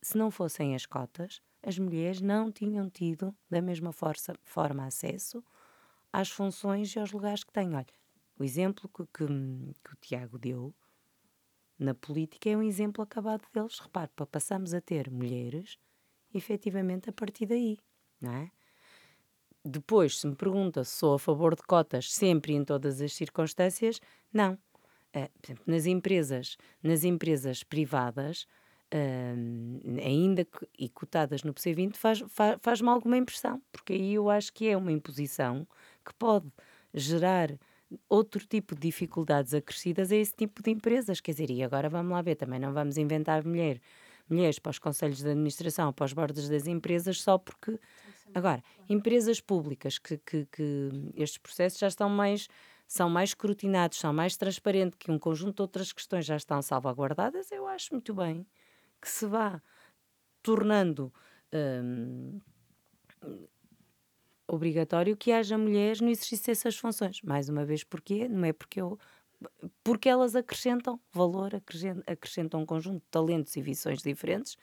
se 0.01 0.17
não 0.17 0.29
fossem 0.29 0.75
as 0.75 0.85
cotas, 0.85 1.41
as 1.63 1.79
mulheres 1.79 2.21
não 2.21 2.51
tinham 2.51 2.89
tido 2.89 3.35
da 3.49 3.61
mesma 3.61 3.91
força, 3.91 4.35
forma 4.43 4.85
acesso 4.85 5.43
às 6.11 6.29
funções 6.29 6.95
e 6.95 6.99
aos 6.99 7.11
lugares 7.11 7.43
que 7.43 7.51
têm. 7.51 7.75
Olha, 7.75 7.85
o 8.37 8.43
exemplo 8.43 8.89
que, 8.89 9.03
que, 9.05 9.25
que 9.25 9.93
o 9.93 9.97
Tiago 9.99 10.37
deu 10.37 10.73
na 11.77 11.93
política 11.93 12.49
é 12.49 12.57
um 12.57 12.63
exemplo 12.63 13.03
acabado 13.03 13.43
deles. 13.53 13.79
Repare, 13.79 14.09
passamos 14.31 14.73
a 14.73 14.81
ter 14.81 15.09
mulheres 15.09 15.77
efetivamente 16.33 17.09
a 17.09 17.13
partir 17.13 17.45
daí, 17.45 17.77
não 18.21 18.33
é? 18.33 18.51
Depois, 19.63 20.19
se 20.19 20.27
me 20.27 20.35
pergunta 20.35 20.83
se 20.83 20.91
sou 20.91 21.15
a 21.15 21.19
favor 21.19 21.55
de 21.55 21.63
cotas 21.63 22.11
sempre 22.11 22.53
e 22.53 22.55
em 22.55 22.63
todas 22.63 23.01
as 23.01 23.13
circunstâncias, 23.13 23.99
não. 24.31 24.53
Uh, 25.15 25.29
por 25.41 25.47
exemplo, 25.47 25.63
nas 25.65 25.85
empresas, 25.85 26.57
nas 26.83 27.03
empresas 27.03 27.63
privadas, 27.63 28.45
uh, 28.93 29.99
ainda 30.05 30.45
que, 30.45 30.67
e 30.77 30.87
cotadas 30.89 31.41
no 31.43 31.53
PC20, 31.53 31.95
faz-me 31.95 32.29
faz, 32.29 32.57
faz 32.61 32.81
alguma 32.81 33.17
impressão, 33.17 33.61
porque 33.71 33.93
aí 33.93 34.13
eu 34.13 34.29
acho 34.29 34.53
que 34.53 34.67
é 34.67 34.77
uma 34.77 34.91
imposição 34.91 35.67
que 36.05 36.13
pode 36.13 36.51
gerar 36.93 37.57
outro 38.09 38.45
tipo 38.45 38.75
de 38.75 38.81
dificuldades 38.81 39.53
acrescidas 39.53 40.11
a 40.11 40.15
esse 40.15 40.33
tipo 40.35 40.61
de 40.61 40.71
empresas. 40.71 41.19
Quer 41.21 41.31
dizer, 41.31 41.49
e 41.51 41.63
agora 41.63 41.89
vamos 41.89 42.11
lá 42.11 42.21
ver, 42.21 42.35
também 42.35 42.59
não 42.59 42.73
vamos 42.73 42.97
inventar 42.97 43.45
mulher, 43.45 43.79
mulheres 44.29 44.59
para 44.59 44.71
os 44.71 44.79
conselhos 44.79 45.19
de 45.19 45.29
administração, 45.29 45.93
para 45.93 46.05
os 46.05 46.13
bordes 46.13 46.49
das 46.49 46.67
empresas, 46.67 47.21
só 47.21 47.37
porque. 47.37 47.79
Agora, 48.33 48.61
empresas 48.89 49.39
públicas 49.39 49.97
que, 49.97 50.17
que, 50.17 50.45
que 50.51 50.89
estes 51.15 51.37
processos 51.37 51.79
já 51.79 51.87
estão 51.87 52.09
mais 52.09 52.47
são 52.87 53.09
mais 53.09 53.29
escrutinados, 53.29 53.97
são 53.97 54.13
mais 54.13 54.37
transparentes, 54.37 54.97
que 54.99 55.11
um 55.11 55.17
conjunto 55.17 55.55
de 55.55 55.61
outras 55.63 55.91
questões 55.91 56.25
já 56.25 56.35
estão 56.35 56.61
salvaguardadas, 56.61 57.51
eu 57.51 57.67
acho 57.67 57.93
muito 57.93 58.13
bem 58.13 58.45
que 59.01 59.09
se 59.09 59.25
vá 59.25 59.61
tornando 60.43 61.11
hum, 61.51 62.39
obrigatório 64.47 65.17
que 65.17 65.31
haja 65.31 65.57
mulheres 65.57 66.01
no 66.01 66.09
exercício 66.09 66.47
dessas 66.47 66.77
funções. 66.77 67.21
Mais 67.21 67.49
uma 67.49 67.65
vez, 67.65 67.83
porquê? 67.83 68.27
Não 68.27 68.45
é 68.45 68.53
porque 68.53 68.81
eu. 68.81 68.97
Porque 69.83 70.07
elas 70.07 70.35
acrescentam 70.35 70.99
valor, 71.11 71.51
acrescentam 72.07 72.61
um 72.61 72.65
conjunto 72.65 72.99
de 72.99 73.09
talentos 73.11 73.55
e 73.55 73.61
visões 73.61 74.01
diferentes 74.01 74.57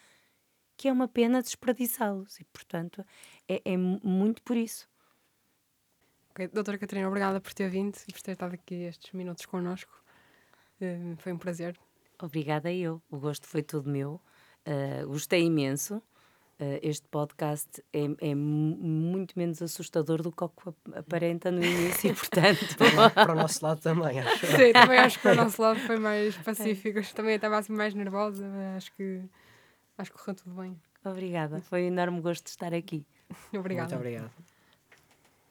que 0.76 0.88
é 0.88 0.92
uma 0.92 1.06
pena 1.06 1.40
desperdiçá-los 1.40 2.40
e, 2.40 2.44
portanto, 2.46 3.04
é, 3.48 3.62
é 3.64 3.76
muito 3.76 4.42
por 4.42 4.56
isso. 4.56 4.88
Okay. 6.30 6.48
Doutora 6.48 6.78
Catarina, 6.78 7.06
obrigada 7.06 7.40
por 7.40 7.52
ter 7.54 7.68
vindo 7.68 7.96
e 8.08 8.12
por 8.12 8.22
ter 8.22 8.32
estado 8.32 8.54
aqui 8.54 8.74
estes 8.74 9.12
minutos 9.12 9.46
connosco. 9.46 9.92
Uh, 10.80 11.16
foi 11.18 11.32
um 11.32 11.38
prazer. 11.38 11.78
Obrigada 12.20 12.72
eu. 12.72 13.00
O 13.10 13.18
gosto 13.18 13.46
foi 13.46 13.62
todo 13.62 13.88
meu. 13.88 14.20
Uh, 14.66 15.06
gostei 15.06 15.44
imenso. 15.44 16.02
Uh, 16.62 16.78
este 16.80 17.08
podcast 17.08 17.82
é, 17.92 18.04
é, 18.20 18.34
muito 18.36 19.36
menos 19.36 19.60
assustador 19.60 20.22
do 20.22 20.30
que 20.30 20.44
aparenta 20.94 21.50
no 21.50 21.64
início, 21.64 22.12
e, 22.12 22.14
portanto. 22.14 22.76
para 23.12 23.32
o 23.32 23.34
nosso 23.34 23.64
lado 23.64 23.80
também, 23.80 24.20
acho. 24.20 24.46
Sim, 24.46 24.72
também 24.72 24.98
acho 24.98 25.16
que 25.16 25.22
para 25.24 25.32
o 25.32 25.44
nosso 25.44 25.60
lado 25.60 25.80
foi 25.88 25.98
mais 25.98 26.36
pacífico. 26.36 27.00
É. 27.00 27.02
Também 27.02 27.34
estava 27.34 27.58
assim 27.58 27.72
mais 27.72 27.94
nervosa, 27.94 28.46
mas 28.46 28.76
acho 28.76 28.92
que, 28.94 29.22
acho 29.98 30.12
que 30.12 30.18
correu 30.18 30.36
tudo 30.36 30.54
bem. 30.54 30.80
Obrigada, 31.04 31.60
foi 31.62 31.82
um 31.82 31.86
enorme 31.86 32.20
gosto 32.20 32.44
de 32.44 32.50
estar 32.50 32.72
aqui. 32.72 33.04
Obrigada. 33.52 33.96
Muito 33.96 33.96
obrigado. 33.96 34.51